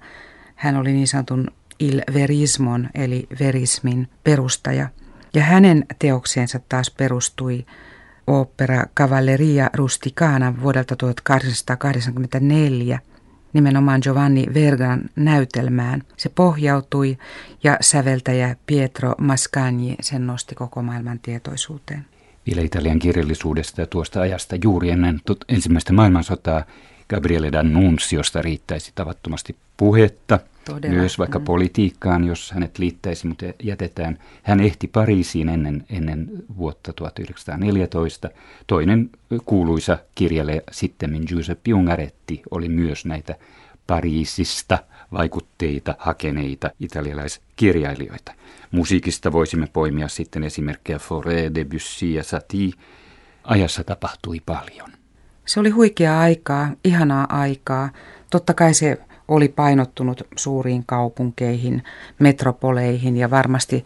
Hän 0.54 0.76
oli 0.76 0.92
niin 0.92 1.08
sanotun 1.08 1.50
il 1.78 2.02
verismon 2.14 2.88
eli 2.94 3.26
verismin 3.40 4.08
perustaja. 4.24 4.88
Ja 5.34 5.42
hänen 5.42 5.86
teoksiensa 5.98 6.60
taas 6.68 6.90
perustui 6.90 7.66
opera 8.26 8.84
Cavalleria 8.96 9.70
Rusticana 9.74 10.54
vuodelta 10.62 10.96
1884– 10.96 12.98
nimenomaan 13.54 14.00
Giovanni 14.02 14.46
Vergan 14.54 15.00
näytelmään. 15.16 16.02
Se 16.16 16.28
pohjautui 16.28 17.18
ja 17.64 17.76
säveltäjä 17.80 18.56
Pietro 18.66 19.14
Mascagni 19.18 19.96
sen 20.00 20.26
nosti 20.26 20.54
koko 20.54 20.82
maailman 20.82 21.18
tietoisuuteen. 21.18 22.04
Vielä 22.46 22.62
Italian 22.62 22.98
kirjallisuudesta 22.98 23.80
ja 23.80 23.86
tuosta 23.86 24.20
ajasta 24.20 24.56
juuri 24.64 24.90
ennen 24.90 25.20
ensimmäistä 25.48 25.92
maailmansotaa 25.92 26.64
Gabriele 27.08 27.50
D'Annunziosta 27.50 28.42
riittäisi 28.42 28.92
tavattomasti 28.94 29.56
puhetta– 29.76 30.38
Todella. 30.64 30.96
Myös 30.96 31.18
vaikka 31.18 31.38
mm. 31.38 31.44
politiikkaan, 31.44 32.24
jos 32.24 32.52
hänet 32.52 32.78
liittäisi, 32.78 33.26
mutta 33.26 33.44
jätetään. 33.62 34.18
Hän 34.42 34.60
ehti 34.60 34.88
Pariisiin 34.88 35.48
ennen, 35.48 35.84
ennen 35.90 36.30
vuotta 36.58 36.92
1914. 36.92 38.30
Toinen 38.66 39.10
kuuluisa 39.46 39.98
kirjailija 40.14 40.60
sitten 40.70 41.22
Giuseppe 41.26 41.74
Ungaretti 41.74 42.42
oli 42.50 42.68
myös 42.68 43.04
näitä 43.04 43.34
Pariisista 43.86 44.78
vaikutteita 45.12 45.94
hakeneita 45.98 46.70
italialaiskirjailijoita. 46.80 48.32
Musiikista 48.70 49.32
voisimme 49.32 49.66
poimia 49.72 50.08
sitten 50.08 50.44
esimerkkejä 50.44 50.98
Fauré, 50.98 51.54
Debussy 51.54 52.06
ja 52.06 52.24
Satie. 52.24 52.70
Ajassa 53.44 53.84
tapahtui 53.84 54.40
paljon. 54.46 54.90
Se 55.46 55.60
oli 55.60 55.70
huikeaa 55.70 56.20
aikaa, 56.20 56.68
ihanaa 56.84 57.26
aikaa. 57.40 57.90
Totta 58.30 58.54
kai 58.54 58.74
se 58.74 58.98
oli 59.28 59.48
painottunut 59.48 60.22
suuriin 60.36 60.82
kaupunkeihin, 60.86 61.82
metropoleihin 62.18 63.16
ja 63.16 63.30
varmasti 63.30 63.84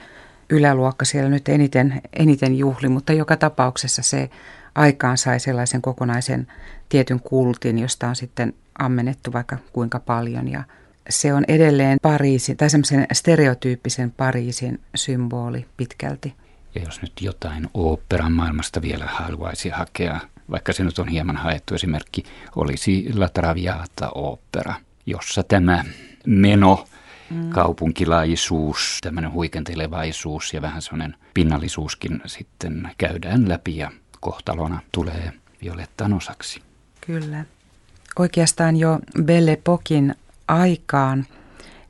yläluokka 0.51 1.05
siellä 1.05 1.31
nyt 1.31 1.49
eniten, 1.49 2.03
eniten 2.13 2.59
juhli, 2.59 2.89
mutta 2.89 3.13
joka 3.13 3.37
tapauksessa 3.37 4.03
se 4.03 4.31
aikaan 4.75 5.19
sai 5.19 5.41
sellaisen 5.41 5.83
kokonaisen 5.83 6.47
tietyn 6.89 7.21
kultin, 7.21 7.79
josta 7.79 8.09
on 8.09 8.17
sitten 8.17 8.55
ammennettu 8.79 9.33
vaikka 9.33 9.57
kuinka 9.73 10.01
paljon 10.01 10.49
ja 10.49 10.65
se 11.09 11.35
on 11.35 11.45
edelleen 11.49 11.99
Pariisin, 12.03 12.57
tai 12.57 12.71
semmoisen 12.71 13.07
stereotyyppisen 13.13 14.11
Pariisin 14.11 14.81
symboli 14.95 15.67
pitkälti. 15.77 16.35
Ja 16.75 16.83
jos 16.83 17.03
nyt 17.03 17.13
jotain 17.21 17.69
oopperan 17.75 18.33
maailmasta 18.33 18.83
vielä 18.83 19.07
haluaisi 19.07 19.69
hakea, 19.69 20.21
vaikka 20.51 20.73
se 20.73 20.85
nyt 20.85 20.99
on 20.99 21.09
hieman 21.09 21.37
haettu 21.37 21.75
esimerkki, 21.75 22.25
olisi 22.57 23.11
La 23.15 23.29
Traviata 23.29 24.11
opera– 24.15 24.75
jossa 25.09 25.43
tämä 25.43 25.85
meno, 26.27 26.87
mm. 27.31 27.51
kaupunkilaisuus, 27.51 28.99
tämmöinen 29.03 29.33
huikentelevaisuus 29.33 30.55
ja 30.55 30.63
vähän 30.63 30.83
semmoinen 30.83 31.17
pinnallisuuskin 31.35 32.21
sitten 32.27 32.91
käydään 32.99 33.49
läpi 33.49 33.77
ja 33.77 33.91
kohtalona 34.21 34.81
tulee 34.93 35.33
Violettan 35.63 36.13
osaksi. 36.13 36.63
Kyllä. 37.07 37.45
Oikeastaan 38.19 38.77
jo 38.77 38.99
Belle 39.23 39.59
Pokin 39.65 40.15
aikaan 40.49 41.27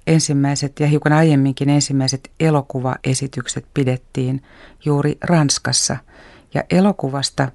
ensimmäiset 0.06 0.80
ja 0.80 0.86
hiukan 0.86 1.12
aiemminkin 1.12 1.68
ensimmäiset 1.68 2.30
elokuvaesitykset 2.40 3.66
pidettiin 3.74 4.42
juuri 4.84 5.18
Ranskassa. 5.20 5.96
Ja 6.54 6.62
elokuvasta 6.70 7.48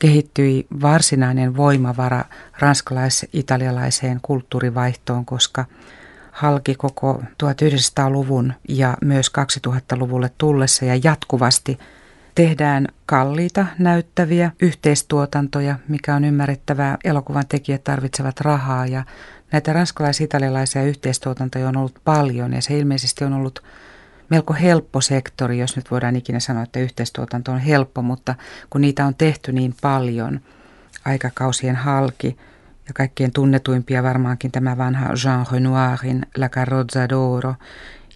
kehittyi 0.00 0.66
varsinainen 0.82 1.56
voimavara 1.56 2.24
ranskalais-italialaiseen 2.58 4.18
kulttuurivaihtoon, 4.22 5.24
koska 5.24 5.64
halki 6.32 6.74
koko 6.74 7.22
1900-luvun 7.42 8.52
ja 8.68 8.96
myös 9.04 9.30
2000-luvulle 9.66 10.30
tullessa 10.38 10.84
ja 10.84 11.00
jatkuvasti 11.04 11.78
tehdään 12.34 12.86
kalliita 13.06 13.66
näyttäviä 13.78 14.50
yhteistuotantoja, 14.62 15.76
mikä 15.88 16.14
on 16.14 16.24
ymmärrettävää. 16.24 16.98
Elokuvan 17.04 17.46
tekijät 17.48 17.84
tarvitsevat 17.84 18.40
rahaa 18.40 18.86
ja 18.86 19.04
näitä 19.52 19.72
ranskalais-italialaisia 19.72 20.82
yhteistuotantoja 20.82 21.68
on 21.68 21.76
ollut 21.76 22.00
paljon 22.04 22.52
ja 22.52 22.62
se 22.62 22.78
ilmeisesti 22.78 23.24
on 23.24 23.32
ollut 23.32 23.62
melko 24.30 24.54
helppo 24.54 25.00
sektori, 25.00 25.58
jos 25.58 25.76
nyt 25.76 25.90
voidaan 25.90 26.16
ikinä 26.16 26.40
sanoa, 26.40 26.62
että 26.62 26.80
yhteistuotanto 26.80 27.52
on 27.52 27.58
helppo, 27.58 28.02
mutta 28.02 28.34
kun 28.70 28.80
niitä 28.80 29.06
on 29.06 29.14
tehty 29.14 29.52
niin 29.52 29.74
paljon, 29.82 30.40
aikakausien 31.04 31.76
halki 31.76 32.36
ja 32.88 32.94
kaikkien 32.94 33.32
tunnetuimpia 33.32 34.02
varmaankin 34.02 34.52
tämä 34.52 34.78
vanha 34.78 35.08
Jean 35.24 35.46
Renoirin 35.52 36.26
La 36.36 36.48
Carrozza 36.48 37.06
d'Oro 37.06 37.54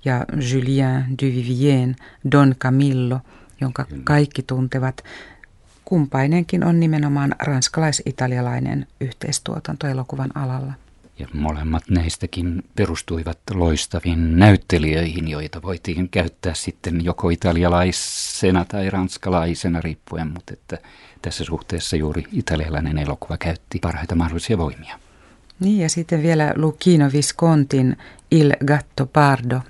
ja 0.04 0.24
Julien 0.52 1.04
Duvivien 1.22 1.96
Don 2.32 2.54
Camillo, 2.58 3.20
jonka 3.60 3.86
kaikki 4.04 4.42
tuntevat. 4.42 5.04
kumpainenkin 5.84 6.64
on 6.64 6.80
nimenomaan 6.80 7.34
ranskalais-italialainen 7.38 8.86
yhteistuotanto 9.00 9.86
elokuvan 9.86 10.36
alalla. 10.36 10.72
Ja 11.18 11.28
molemmat 11.32 11.82
näistäkin 11.90 12.62
perustuivat 12.76 13.38
loistaviin 13.54 14.38
näyttelijöihin, 14.38 15.28
joita 15.28 15.62
voitiin 15.62 16.08
käyttää 16.08 16.54
sitten 16.54 17.04
joko 17.04 17.30
italialaisena 17.30 18.64
tai 18.64 18.90
ranskalaisena 18.90 19.80
riippuen, 19.80 20.28
mutta 20.28 20.52
että 20.52 20.78
tässä 21.22 21.44
suhteessa 21.44 21.96
juuri 21.96 22.24
italialainen 22.32 22.98
elokuva 22.98 23.36
käytti 23.36 23.78
parhaita 23.78 24.14
mahdollisia 24.14 24.58
voimia. 24.58 24.98
Niin 25.60 25.80
ja 25.80 25.88
sitten 25.88 26.22
vielä 26.22 26.52
Lucchino 26.56 27.10
Viscontin 27.12 27.96
Il 28.30 28.52
Gatto 28.66 29.06
Pardo 29.06 29.60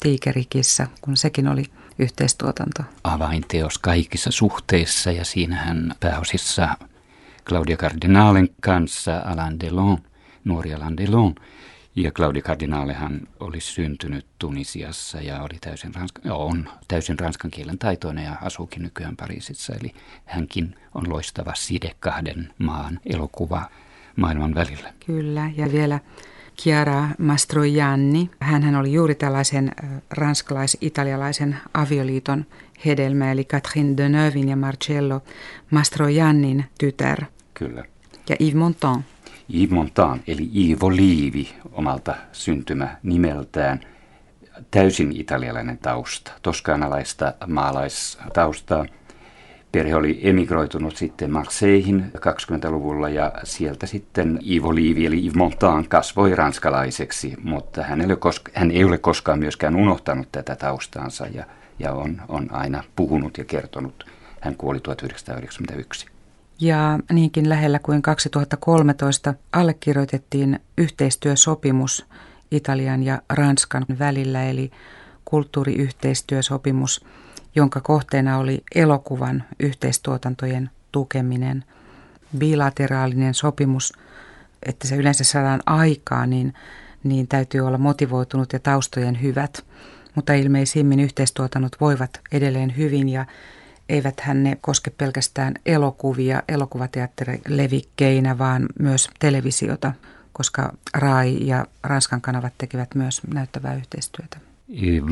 Tiikerikissa, 0.00 0.86
kun 1.00 1.16
sekin 1.16 1.48
oli 1.48 1.64
yhteistuotanto. 1.98 2.82
Avainteos 3.04 3.78
kaikissa 3.78 4.30
suhteissa 4.30 5.12
ja 5.12 5.24
siinähän 5.24 5.94
pääosissa 6.00 6.76
Claudia 7.48 7.76
Cardinalen 7.76 8.48
kanssa 8.60 9.22
Alain 9.24 9.60
Delon, 9.60 9.98
nuori 10.44 10.74
Alain 10.74 10.96
Delon. 10.96 11.34
Ja 11.96 12.10
Claudia 12.10 12.42
Cardinalehan 12.42 13.20
oli 13.40 13.60
syntynyt 13.60 14.26
Tunisiassa 14.38 15.20
ja 15.20 15.42
oli 15.42 15.58
täysin 15.60 15.94
ranska, 15.94 16.20
on 16.34 16.68
täysin 16.88 17.18
ranskan 17.18 17.50
kielen 17.50 17.78
taitoinen 17.78 18.24
ja 18.24 18.36
asuukin 18.42 18.82
nykyään 18.82 19.16
Pariisissa. 19.16 19.74
Eli 19.80 19.94
hänkin 20.24 20.74
on 20.94 21.10
loistava 21.10 21.54
side 21.54 21.90
kahden 22.00 22.52
maan 22.58 23.00
elokuva 23.06 23.62
maailman 24.16 24.54
välillä. 24.54 24.92
Kyllä, 25.06 25.50
ja 25.56 25.72
vielä 25.72 26.00
Chiara 26.60 27.08
Mastroianni. 27.18 28.30
Hän 28.40 28.74
oli 28.76 28.92
juuri 28.92 29.14
tällaisen 29.14 29.72
ranskalais-italialaisen 30.10 31.56
avioliiton 31.74 32.46
hedelmä, 32.86 33.32
eli 33.32 33.44
Catherine 33.44 33.96
Deneuvin 33.96 34.48
ja 34.48 34.56
Marcello 34.56 35.22
Mastroiannin 35.70 36.64
tytär. 36.78 37.24
Kyllä. 37.54 37.84
Ja 38.28 38.36
Yves 38.40 38.54
Montand. 38.54 39.02
Montand, 39.70 40.20
eli 40.26 40.50
Ivo 40.54 40.90
Liivi 40.90 41.48
omalta 41.72 42.14
syntymä 42.32 42.96
nimeltään. 43.02 43.80
Täysin 44.70 45.12
italialainen 45.16 45.78
tausta, 45.78 46.32
toskaanalaista 46.42 47.34
maalaistaustaa– 47.46 48.86
Perhe 49.72 49.96
oli 49.96 50.20
emigroitunut 50.22 50.96
sitten 50.96 51.30
Marseilleihin 51.30 52.12
20-luvulla 52.16 53.08
ja 53.08 53.32
sieltä 53.44 53.86
sitten 53.86 54.38
Ivo 54.50 54.74
Liivi 54.74 55.06
eli 55.06 55.20
Yves 55.22 55.34
Montand 55.34 55.86
kasvoi 55.86 56.34
ranskalaiseksi, 56.34 57.34
mutta 57.42 57.82
hän 57.82 58.00
ei 58.00 58.06
ole, 58.06 58.16
koska, 58.16 58.52
hän 58.54 58.70
ei 58.70 58.84
ole 58.84 58.98
koskaan 58.98 59.38
myöskään 59.38 59.76
unohtanut 59.76 60.28
tätä 60.32 60.56
taustaansa 60.56 61.26
ja, 61.26 61.44
ja 61.78 61.92
on, 61.92 62.22
on 62.28 62.48
aina 62.52 62.84
puhunut 62.96 63.38
ja 63.38 63.44
kertonut. 63.44 64.06
Hän 64.40 64.56
kuoli 64.56 64.80
1991. 64.80 66.06
Ja 66.60 66.98
niinkin 67.12 67.48
lähellä 67.48 67.78
kuin 67.78 68.02
2013 68.02 69.34
allekirjoitettiin 69.52 70.60
yhteistyösopimus 70.78 72.06
Italian 72.50 73.02
ja 73.02 73.22
Ranskan 73.30 73.86
välillä, 73.98 74.44
eli 74.44 74.70
kulttuuriyhteistyösopimus– 75.24 77.00
jonka 77.54 77.80
kohteena 77.80 78.38
oli 78.38 78.64
elokuvan 78.74 79.44
yhteistuotantojen 79.60 80.70
tukeminen, 80.92 81.64
bilateraalinen 82.38 83.34
sopimus, 83.34 83.92
että 84.62 84.88
se 84.88 84.96
yleensä 84.96 85.24
saadaan 85.24 85.60
aikaa, 85.66 86.26
niin, 86.26 86.54
niin 87.04 87.28
täytyy 87.28 87.60
olla 87.60 87.78
motivoitunut 87.78 88.52
ja 88.52 88.58
taustojen 88.58 89.22
hyvät. 89.22 89.64
Mutta 90.14 90.32
ilmeisimmin 90.32 91.00
yhteistuotannot 91.00 91.80
voivat 91.80 92.20
edelleen 92.32 92.76
hyvin 92.76 93.08
ja 93.08 93.26
eivät 93.90 94.22
ne 94.34 94.58
koske 94.60 94.90
pelkästään 94.90 95.54
elokuvia, 95.66 96.42
elokuvateatterilevikkeinä, 96.48 98.38
vaan 98.38 98.66
myös 98.78 99.08
televisiota, 99.18 99.92
koska 100.32 100.72
RAI 100.94 101.46
ja 101.46 101.66
Ranskan 101.82 102.20
kanavat 102.20 102.52
tekevät 102.58 102.94
myös 102.94 103.20
näyttävää 103.34 103.74
yhteistyötä. 103.74 104.36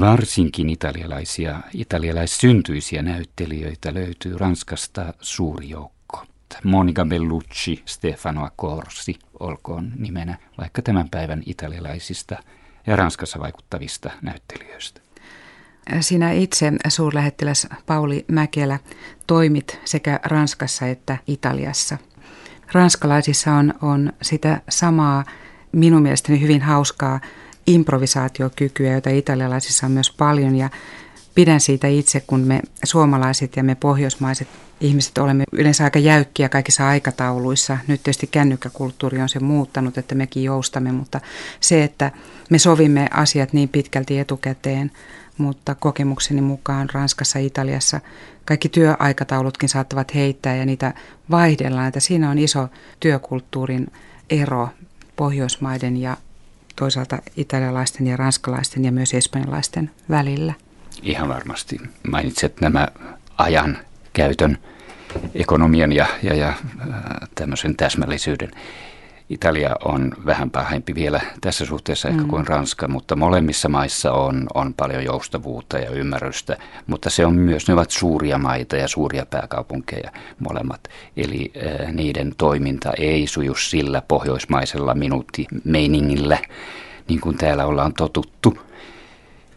Varsinkin 0.01 0.71
italialaisia, 0.71 1.61
italialaissyntyisiä 1.75 3.03
näyttelijöitä 3.03 3.95
löytyy 3.95 4.39
Ranskasta 4.39 5.15
suuri 5.21 5.69
joukko. 5.69 6.25
Monica 6.65 7.05
Bellucci, 7.05 7.83
Stefano 7.87 8.45
Accorsi 8.45 9.19
olkoon 9.41 9.93
nimenä 9.97 10.39
vaikka 10.59 10.83
tämän 10.83 11.09
päivän 11.11 11.43
italialaisista 11.47 12.37
ja 12.87 12.97
Ranskassa 12.97 13.39
vaikuttavista 13.39 14.11
näyttelijöistä. 14.23 15.01
Sinä 16.01 16.33
itse, 16.33 16.73
suurlähettiläs 16.89 17.67
Pauli 17.87 18.25
Mäkelä, 18.29 18.79
toimit 19.27 19.81
sekä 19.85 20.21
Ranskassa 20.25 20.87
että 20.87 21.19
Italiassa. 21.27 21.99
Ranskalaisissa 22.73 23.53
on, 23.53 23.75
on 23.83 24.13
sitä 24.23 24.61
samaa 24.69 25.25
minun 25.73 26.03
mielestäni 26.03 26.41
hyvin 26.41 26.63
hauskaa 26.63 27.21
improvisaatiokykyä, 27.67 28.93
joita 28.93 29.11
italialaisissa 29.11 29.87
on 29.87 29.93
myös 29.93 30.11
paljon 30.11 30.57
ja 30.57 30.71
pidän 31.35 31.61
siitä 31.61 31.87
itse, 31.89 32.21
kun 32.21 32.41
me 32.41 32.61
suomalaiset 32.85 33.57
ja 33.57 33.65
me 33.65 33.75
pohjoismaiset 33.75 34.49
ihmiset 34.81 35.19
olemme 35.19 35.45
yleensä 35.53 35.85
aika 35.85 35.99
jäykkiä 35.99 36.49
kaikissa 36.49 36.89
aikatauluissa. 36.89 37.79
Nyt 37.87 38.03
tietysti 38.03 38.27
kännykkäkulttuuri 38.27 39.21
on 39.21 39.29
se 39.29 39.41
muuttanut, 39.41 39.99
että 39.99 40.15
mekin 40.15 40.45
joustamme, 40.45 40.93
mutta 40.93 41.21
se, 41.61 41.85
että 41.85 42.11
me 42.51 42.59
sovimme 42.59 43.09
asiat 43.11 43.53
niin 43.53 43.69
pitkälti 43.69 44.19
etukäteen, 44.19 44.91
mutta 45.39 45.75
kokemukseni 45.75 46.41
mukaan 46.41 46.91
Ranskassa 46.93 47.39
ja 47.39 47.47
Italiassa 47.47 48.01
kaikki 48.45 48.69
työaikataulutkin 48.69 49.69
saattavat 49.69 50.15
heittää 50.15 50.57
ja 50.57 50.67
niitä 50.67 50.95
vaihdellaan, 51.31 51.89
että 51.89 52.01
siinä 52.01 52.31
on 52.31 52.39
iso 52.39 52.69
työkulttuurin 53.01 53.87
ero 54.31 54.69
Pohjoismaiden 55.17 55.97
ja 55.97 56.17
toisaalta 56.77 57.19
italialaisten 57.37 58.07
ja 58.07 58.17
ranskalaisten 58.17 58.85
ja 58.85 58.93
myös 58.93 59.15
espanjalaisten 59.15 59.91
välillä. 60.11 60.55
Ihan 61.03 61.29
varmasti. 61.29 61.81
Mainitset 62.11 62.61
nämä 62.61 62.89
ajan 63.39 63.79
käytön, 64.13 64.59
ekonomian 65.35 65.93
ja, 65.93 66.07
ja, 66.23 66.35
ja 66.35 66.53
tämmöisen 67.35 67.77
täsmällisyyden. 67.77 68.51
Italia 69.31 69.77
on 69.85 70.13
vähän 70.27 70.51
pahempi 70.51 70.95
vielä 70.95 71.21
tässä 71.41 71.67
suhteessa 71.67 72.09
ehkä 72.09 72.23
mm. 72.23 72.29
kuin 72.29 72.47
Ranska, 72.47 72.89
mutta 72.89 73.17
molemmissa 73.17 73.69
maissa 73.69 74.13
on, 74.13 74.47
on 74.55 74.75
paljon 74.75 75.05
joustavuutta 75.05 75.79
ja 75.79 75.91
ymmärrystä, 75.91 76.57
mutta 76.87 77.11
se 77.11 77.27
on 77.27 77.35
myös, 77.35 77.69
ne 77.69 77.75
ovat 77.75 77.91
suuria 77.91 78.39
maita 78.39 78.77
ja 78.77 78.89
suuria 78.89 79.27
pääkaupunkeja 79.27 80.13
molemmat, 80.39 80.81
eli 81.17 81.53
äh, 81.57 81.93
niiden 81.93 82.35
toiminta 82.39 82.93
ei 82.99 83.27
suju 83.27 83.55
sillä 83.55 84.03
pohjoismaisella 84.09 84.95
minuuttimeiningillä, 84.95 86.39
niin 87.09 87.21
kuin 87.21 87.39
täällä 87.39 87.67
ollaan 87.67 87.93
totuttu. 87.93 88.68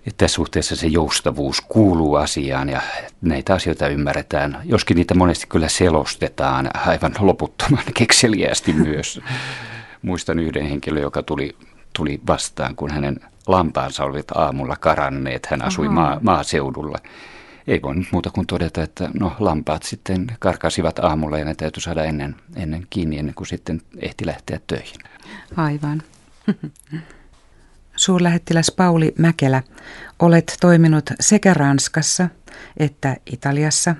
Ja 0.05 0.11
tässä 0.17 0.35
suhteessa 0.35 0.75
se 0.75 0.87
joustavuus 0.87 1.61
kuuluu 1.61 2.15
asiaan 2.15 2.69
ja 2.69 2.81
näitä 3.21 3.53
asioita 3.53 3.87
ymmärretään, 3.87 4.61
joskin 4.63 4.97
niitä 4.97 5.15
monesti 5.15 5.47
kyllä 5.47 5.69
selostetaan 5.69 6.69
aivan 6.87 7.13
loputtoman 7.19 7.83
kekseliästi 7.99 8.73
myös. 8.73 9.21
Muistan 10.01 10.39
yhden 10.39 10.65
henkilön, 10.65 11.01
joka 11.01 11.23
tuli, 11.23 11.55
tuli 11.93 12.21
vastaan, 12.27 12.75
kun 12.75 12.91
hänen 12.91 13.19
lampaansa 13.47 14.03
olivat 14.03 14.31
aamulla 14.35 14.75
karanneet. 14.75 15.45
Hän 15.45 15.61
asui 15.61 15.89
maa, 15.89 16.19
maaseudulla. 16.21 16.97
Ei 17.67 17.81
voi 17.81 17.95
muuta 18.11 18.29
kuin 18.29 18.47
todeta, 18.47 18.83
että 18.83 19.09
no 19.19 19.35
lampaat 19.39 19.83
sitten 19.83 20.27
karkasivat 20.39 20.99
aamulla 20.99 21.37
ja 21.37 21.45
ne 21.45 21.55
täytyy 21.55 21.81
saada 21.81 22.03
ennen, 22.03 22.35
ennen 22.55 22.87
kiinni, 22.89 23.17
ennen 23.17 23.35
kuin 23.35 23.47
sitten 23.47 23.81
ehti 23.97 24.25
lähteä 24.25 24.59
töihin. 24.67 24.99
Aivan. 25.57 26.01
Suurlähettiläs 27.95 28.71
Pauli 28.77 29.13
Mäkelä, 29.17 29.63
olet 30.19 30.57
toiminut 30.61 31.09
sekä 31.19 31.53
Ranskassa 31.53 32.29
että 32.77 33.17
Italiassa 33.25 33.95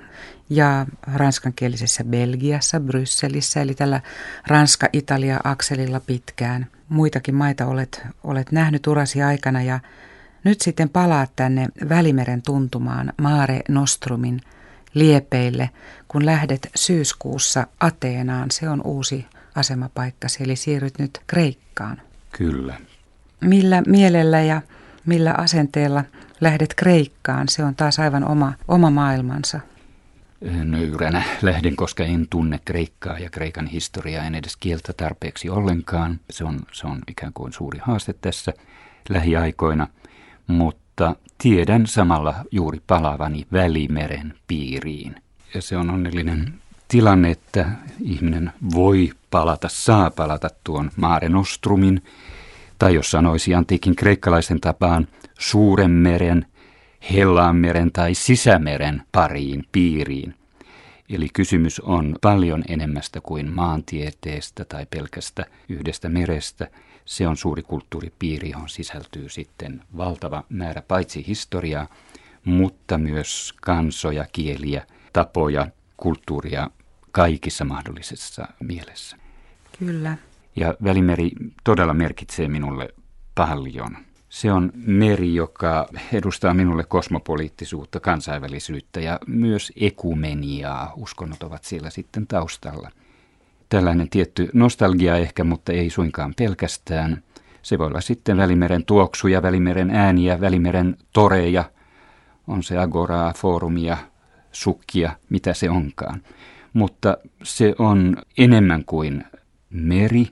ja 0.50 0.86
ranskankielisessä 1.14 2.04
Belgiassa, 2.04 2.80
Brysselissä, 2.80 3.60
eli 3.60 3.74
tällä 3.74 4.00
Ranska-Italia-akselilla 4.46 6.00
pitkään. 6.00 6.66
Muitakin 6.88 7.34
maita 7.34 7.66
olet, 7.66 8.02
olet 8.24 8.52
nähnyt 8.52 8.86
urasi 8.86 9.22
aikana 9.22 9.62
ja 9.62 9.80
nyt 10.44 10.60
sitten 10.60 10.88
palaat 10.88 11.30
tänne 11.36 11.68
Välimeren 11.88 12.42
tuntumaan 12.42 13.12
Maare 13.20 13.60
Nostrumin 13.68 14.40
liepeille, 14.94 15.70
kun 16.08 16.26
lähdet 16.26 16.70
syyskuussa 16.76 17.66
Ateenaan. 17.80 18.50
Se 18.50 18.68
on 18.68 18.82
uusi 18.84 19.26
asemapaikka, 19.54 20.26
eli 20.40 20.56
siirryt 20.56 20.98
nyt 20.98 21.20
Kreikkaan. 21.26 22.02
Kyllä, 22.32 22.80
millä 23.42 23.82
mielellä 23.86 24.40
ja 24.40 24.62
millä 25.06 25.34
asenteella 25.38 26.04
lähdet 26.40 26.74
Kreikkaan, 26.74 27.48
se 27.48 27.64
on 27.64 27.74
taas 27.74 27.98
aivan 27.98 28.24
oma, 28.24 28.52
oma 28.68 28.90
maailmansa. 28.90 29.60
Nöyränä 30.64 31.22
lähden, 31.42 31.76
koska 31.76 32.04
en 32.04 32.26
tunne 32.30 32.60
Kreikkaa 32.64 33.18
ja 33.18 33.30
Kreikan 33.30 33.66
historiaa, 33.66 34.24
en 34.24 34.34
edes 34.34 34.56
kieltä 34.56 34.92
tarpeeksi 34.92 35.50
ollenkaan. 35.50 36.20
Se 36.30 36.44
on, 36.44 36.60
se 36.72 36.86
on 36.86 36.98
ikään 37.08 37.32
kuin 37.32 37.52
suuri 37.52 37.78
haaste 37.82 38.12
tässä 38.12 38.52
lähiaikoina, 39.08 39.88
mutta 40.46 41.16
tiedän 41.38 41.86
samalla 41.86 42.34
juuri 42.50 42.80
palavani 42.86 43.46
Välimeren 43.52 44.34
piiriin. 44.48 45.16
Ja 45.54 45.62
se 45.62 45.76
on 45.76 45.90
onnellinen 45.90 46.54
tilanne, 46.88 47.30
että 47.30 47.66
ihminen 48.00 48.52
voi 48.74 49.10
palata, 49.30 49.68
saa 49.68 50.10
palata 50.10 50.48
tuon 50.64 50.90
Mare 50.96 51.28
Nostrumin, 51.28 52.02
tai 52.82 52.94
jos 52.94 53.10
sanoisi 53.10 53.54
antiikin 53.54 53.96
kreikkalaisen 53.96 54.60
tapaan, 54.60 55.08
suuren 55.38 55.90
meren, 55.90 56.46
Hellaanmeren 57.12 57.92
tai 57.92 58.14
sisämeren 58.14 59.02
pariin, 59.12 59.64
piiriin. 59.72 60.34
Eli 61.10 61.28
kysymys 61.32 61.80
on 61.80 62.16
paljon 62.20 62.64
enemmästä 62.68 63.20
kuin 63.20 63.52
maantieteestä 63.54 64.64
tai 64.64 64.86
pelkästä 64.90 65.44
yhdestä 65.68 66.08
merestä. 66.08 66.68
Se 67.04 67.28
on 67.28 67.36
suuri 67.36 67.62
kulttuuripiiri, 67.62 68.50
johon 68.50 68.68
sisältyy 68.68 69.28
sitten 69.28 69.82
valtava 69.96 70.44
määrä 70.48 70.82
paitsi 70.88 71.26
historiaa, 71.26 71.86
mutta 72.44 72.98
myös 72.98 73.54
kansoja, 73.60 74.26
kieliä, 74.32 74.86
tapoja, 75.12 75.68
kulttuuria 75.96 76.70
kaikissa 77.12 77.64
mahdollisessa 77.64 78.48
mielessä. 78.60 79.16
Kyllä. 79.78 80.16
Ja 80.56 80.74
Välimeri 80.84 81.30
todella 81.64 81.94
merkitsee 81.94 82.48
minulle 82.48 82.88
paljon. 83.34 83.96
Se 84.28 84.52
on 84.52 84.72
meri, 84.74 85.34
joka 85.34 85.88
edustaa 86.12 86.54
minulle 86.54 86.84
kosmopoliittisuutta, 86.84 88.00
kansainvälisyyttä 88.00 89.00
ja 89.00 89.18
myös 89.26 89.72
ekumeniaa. 89.76 90.92
Uskonnot 90.96 91.42
ovat 91.42 91.64
siellä 91.64 91.90
sitten 91.90 92.26
taustalla. 92.26 92.90
Tällainen 93.68 94.08
tietty 94.08 94.50
nostalgia 94.52 95.16
ehkä, 95.16 95.44
mutta 95.44 95.72
ei 95.72 95.90
suinkaan 95.90 96.34
pelkästään. 96.38 97.22
Se 97.62 97.78
voi 97.78 97.86
olla 97.86 98.00
sitten 98.00 98.36
Välimeren 98.36 98.84
tuoksuja, 98.84 99.42
Välimeren 99.42 99.90
ääniä, 99.90 100.40
Välimeren 100.40 100.96
toreja. 101.12 101.64
On 102.46 102.62
se 102.62 102.78
agoraa, 102.78 103.32
foorumia, 103.32 103.96
sukkia, 104.52 105.12
mitä 105.30 105.54
se 105.54 105.70
onkaan. 105.70 106.22
Mutta 106.72 107.16
se 107.42 107.74
on 107.78 108.16
enemmän 108.38 108.84
kuin 108.84 109.24
meri, 109.70 110.26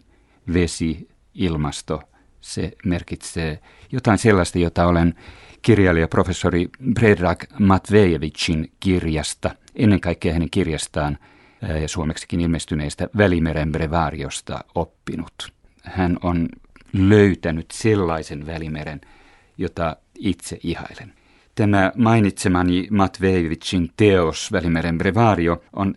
vesi, 0.54 1.08
ilmasto. 1.34 2.02
Se 2.40 2.72
merkitsee 2.84 3.58
jotain 3.92 4.18
sellaista, 4.18 4.58
jota 4.58 4.86
olen 4.86 5.14
kirjailija 5.62 6.08
professori 6.08 6.68
Predrag 6.94 7.42
Matvejevicin 7.58 8.72
kirjasta, 8.80 9.50
ennen 9.74 10.00
kaikkea 10.00 10.32
hänen 10.32 10.50
kirjastaan 10.50 11.18
ja 11.80 11.88
suomeksikin 11.88 12.40
ilmestyneestä 12.40 13.08
Välimeren 13.16 13.72
brevariosta 13.72 14.64
oppinut. 14.74 15.52
Hän 15.82 16.18
on 16.22 16.48
löytänyt 16.92 17.70
sellaisen 17.72 18.46
välimeren, 18.46 19.00
jota 19.58 19.96
itse 20.18 20.58
ihailen. 20.62 21.12
Tämä 21.54 21.92
mainitsemani 21.96 22.88
Matvejevicin 22.90 23.90
teos 23.96 24.52
Välimeren 24.52 24.98
brevario 24.98 25.62
on 25.72 25.94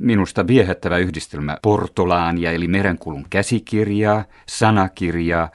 minusta 0.00 0.46
viehättävä 0.46 0.98
yhdistelmä 0.98 1.56
portolaania 1.62 2.52
eli 2.52 2.68
merenkulun 2.68 3.26
käsikirjaa, 3.30 4.24
sanakirjaa, 4.46 5.50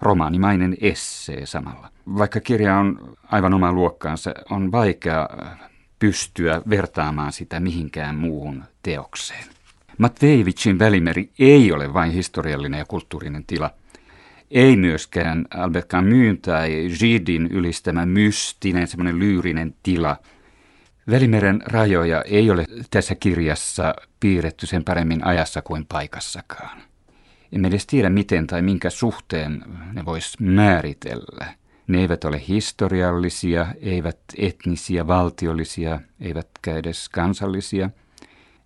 romaanimainen 0.00 0.76
essee 0.80 1.46
samalla. 1.46 1.88
Vaikka 2.18 2.40
kirja 2.40 2.76
on 2.76 3.16
aivan 3.24 3.54
oma 3.54 3.72
luokkaansa, 3.72 4.34
on 4.50 4.72
vaikea 4.72 5.28
pystyä 5.98 6.62
vertaamaan 6.70 7.32
sitä 7.32 7.60
mihinkään 7.60 8.16
muuhun 8.16 8.64
teokseen. 8.82 9.44
Matvejevicin 9.98 10.78
välimeri 10.78 11.30
ei 11.38 11.72
ole 11.72 11.94
vain 11.94 12.12
historiallinen 12.12 12.78
ja 12.78 12.84
kulttuurinen 12.84 13.44
tila. 13.46 13.70
Ei 14.50 14.76
myöskään 14.76 15.46
Albert 15.54 15.88
Camus 15.88 16.38
tai 16.42 16.88
Gidin 16.98 17.46
ylistämä 17.46 18.06
mystinen, 18.06 18.86
semmoinen 18.86 19.18
lyyrinen 19.18 19.74
tila– 19.82 20.16
Välimeren 21.10 21.62
rajoja 21.66 22.22
ei 22.22 22.50
ole 22.50 22.66
tässä 22.90 23.14
kirjassa 23.14 23.94
piirretty 24.20 24.66
sen 24.66 24.84
paremmin 24.84 25.24
ajassa 25.24 25.62
kuin 25.62 25.86
paikassakaan. 25.86 26.82
Emme 27.52 27.68
edes 27.68 27.86
tiedä 27.86 28.10
miten 28.10 28.46
tai 28.46 28.62
minkä 28.62 28.90
suhteen 28.90 29.64
ne 29.92 30.04
vois 30.04 30.40
määritellä. 30.40 31.54
Ne 31.86 32.00
eivät 32.00 32.24
ole 32.24 32.42
historiallisia, 32.48 33.66
eivät 33.80 34.18
etnisiä, 34.38 35.06
valtiollisia, 35.06 36.00
eivätkä 36.20 36.76
edes 36.76 37.08
kansallisia. 37.08 37.90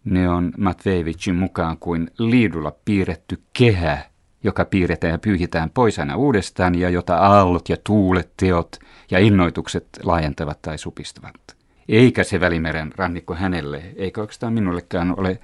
Ne 0.05 0.28
on 0.28 0.53
Matvejevicin 0.59 1.34
mukaan 1.34 1.78
kuin 1.78 2.11
liidulla 2.18 2.72
piirretty 2.84 3.43
kehä, 3.53 4.03
joka 4.43 4.64
piirretään 4.64 5.12
ja 5.12 5.18
pyyhitään 5.18 5.70
pois 5.70 5.99
aina 5.99 6.16
uudestaan 6.16 6.74
ja 6.74 6.91
jota 6.91 7.16
aallot 7.16 7.68
ja 7.68 7.76
tuulet, 7.84 8.30
teot 8.36 8.76
ja 9.11 9.18
innoitukset 9.18 9.88
laajentavat 10.03 10.62
tai 10.62 10.78
supistavat 10.78 11.59
eikä 11.91 12.24
se 12.24 12.41
Välimeren 12.41 12.93
rannikko 12.97 13.34
hänelle, 13.34 13.82
eikä 13.97 14.20
oikeastaan 14.20 14.53
minullekään 14.53 15.18
ole 15.18 15.38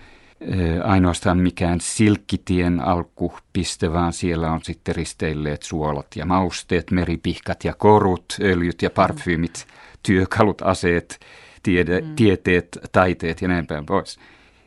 ainoastaan 0.84 1.38
mikään 1.38 1.80
silkkitien 1.80 2.80
alkupiste, 2.80 3.92
vaan 3.92 4.12
siellä 4.12 4.50
on 4.50 4.60
sitten 4.62 4.96
risteilleet 4.96 5.62
suolat 5.62 6.06
ja 6.16 6.26
mausteet, 6.26 6.90
meripihkat 6.90 7.64
ja 7.64 7.74
korut, 7.74 8.24
öljyt 8.40 8.82
ja 8.82 8.90
parfyymit, 8.90 9.66
työkalut, 10.02 10.62
aseet, 10.62 11.20
tiede, 11.62 12.00
mm. 12.00 12.16
tieteet, 12.16 12.78
taiteet 12.92 13.42
ja 13.42 13.48
näin 13.48 13.66
päin 13.66 13.86
pois. 13.86 14.18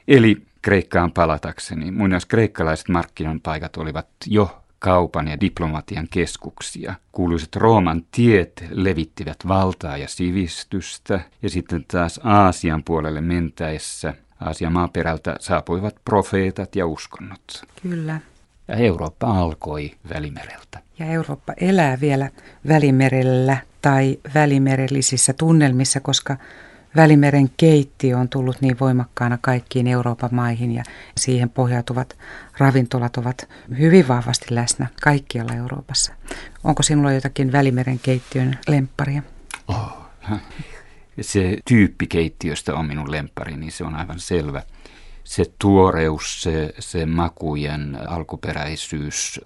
Eli 0.07 0.37
Kreikkaan 0.61 1.11
palatakseni, 1.11 1.91
muinais 1.91 2.25
kreikkalaiset 2.25 2.89
markkinan 2.89 3.39
paikat 3.41 3.77
olivat 3.77 4.07
jo 4.27 4.61
kaupan 4.79 5.27
ja 5.27 5.39
diplomatian 5.39 6.07
keskuksia. 6.11 6.93
Kuuluiset 7.11 7.55
Rooman 7.55 8.03
tiet 8.11 8.63
levittivät 8.69 9.37
valtaa 9.47 9.97
ja 9.97 10.07
sivistystä, 10.07 11.19
ja 11.41 11.49
sitten 11.49 11.85
taas 11.91 12.19
Aasian 12.23 12.83
puolelle 12.83 13.21
mentäessä 13.21 14.13
Aasian 14.39 14.73
maaperältä 14.73 15.35
saapuivat 15.39 15.95
profeetat 16.05 16.75
ja 16.75 16.85
uskonnot. 16.85 17.63
Kyllä. 17.81 18.19
Ja 18.67 18.75
Eurooppa 18.75 19.27
alkoi 19.27 19.91
Välimereltä. 20.13 20.79
Ja 20.99 21.05
Eurooppa 21.05 21.53
elää 21.57 21.99
vielä 22.01 22.29
Välimerellä 22.67 23.57
tai 23.81 24.19
välimerellisissä 24.33 25.33
tunnelmissa, 25.33 25.99
koska 25.99 26.37
Välimeren 26.95 27.49
keittiö 27.57 28.17
on 28.17 28.29
tullut 28.29 28.61
niin 28.61 28.79
voimakkaana 28.79 29.37
kaikkiin 29.41 29.87
Euroopan 29.87 30.29
maihin 30.33 30.71
ja 30.71 30.83
siihen 31.17 31.49
pohjautuvat 31.49 32.17
ravintolat 32.57 33.17
ovat 33.17 33.49
hyvin 33.79 34.07
vahvasti 34.07 34.55
läsnä 34.55 34.87
kaikkialla 35.01 35.53
Euroopassa. 35.53 36.13
Onko 36.63 36.83
sinulla 36.83 37.11
jotakin 37.11 37.51
Välimeren 37.51 37.99
keittiön 37.99 38.57
lempparia? 38.67 39.21
Oh, 39.67 39.97
se 41.21 41.57
tyyppi 41.65 42.07
keittiöstä 42.07 42.75
on 42.75 42.85
minun 42.85 43.11
lemppari, 43.11 43.57
niin 43.57 43.71
se 43.71 43.83
on 43.83 43.95
aivan 43.95 44.19
selvä. 44.19 44.63
Se 45.23 45.45
tuoreus, 45.59 46.41
se, 46.41 46.73
se 46.79 47.05
makujen 47.05 47.97
alkuperäisyys, 48.07 49.41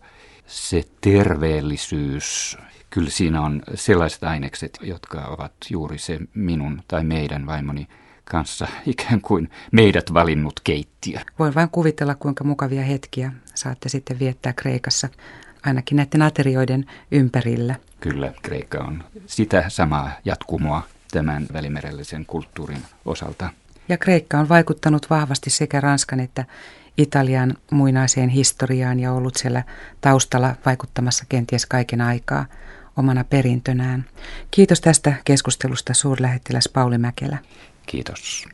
se 0.47 0.83
terveellisyys, 1.01 2.57
kyllä 2.93 3.09
siinä 3.09 3.41
on 3.41 3.61
sellaiset 3.75 4.23
ainekset, 4.23 4.79
jotka 4.81 5.25
ovat 5.25 5.53
juuri 5.69 5.97
se 5.97 6.19
minun 6.33 6.81
tai 6.87 7.03
meidän 7.03 7.45
vaimoni 7.45 7.87
kanssa 8.25 8.67
ikään 8.85 9.21
kuin 9.21 9.49
meidät 9.71 10.13
valinnut 10.13 10.59
keittiö. 10.63 11.19
Voin 11.39 11.55
vain 11.55 11.69
kuvitella, 11.69 12.15
kuinka 12.15 12.43
mukavia 12.43 12.81
hetkiä 12.81 13.31
saatte 13.55 13.89
sitten 13.89 14.19
viettää 14.19 14.53
Kreikassa, 14.53 15.09
ainakin 15.65 15.95
näiden 15.95 16.21
aterioiden 16.21 16.85
ympärillä. 17.11 17.75
Kyllä, 17.99 18.33
Kreikka 18.41 18.77
on 18.77 19.03
sitä 19.25 19.65
samaa 19.67 20.11
jatkumoa 20.25 20.83
tämän 21.11 21.47
välimerellisen 21.53 22.25
kulttuurin 22.25 22.81
osalta. 23.05 23.49
Ja 23.89 23.97
Kreikka 23.97 24.39
on 24.39 24.49
vaikuttanut 24.49 25.09
vahvasti 25.09 25.49
sekä 25.49 25.81
Ranskan 25.81 26.19
että 26.19 26.45
Italian 26.97 27.53
muinaiseen 27.71 28.29
historiaan 28.29 28.99
ja 28.99 29.13
ollut 29.13 29.35
siellä 29.35 29.63
taustalla 30.01 30.55
vaikuttamassa 30.65 31.25
kenties 31.29 31.65
kaiken 31.65 32.01
aikaa 32.01 32.45
omana 32.97 33.23
perintönään. 33.23 34.05
Kiitos 34.51 34.81
tästä 34.81 35.13
keskustelusta 35.25 35.93
suurlähettiläs 35.93 36.69
Pauli 36.73 36.97
Mäkelä. 36.97 37.37
Kiitos. 37.85 38.45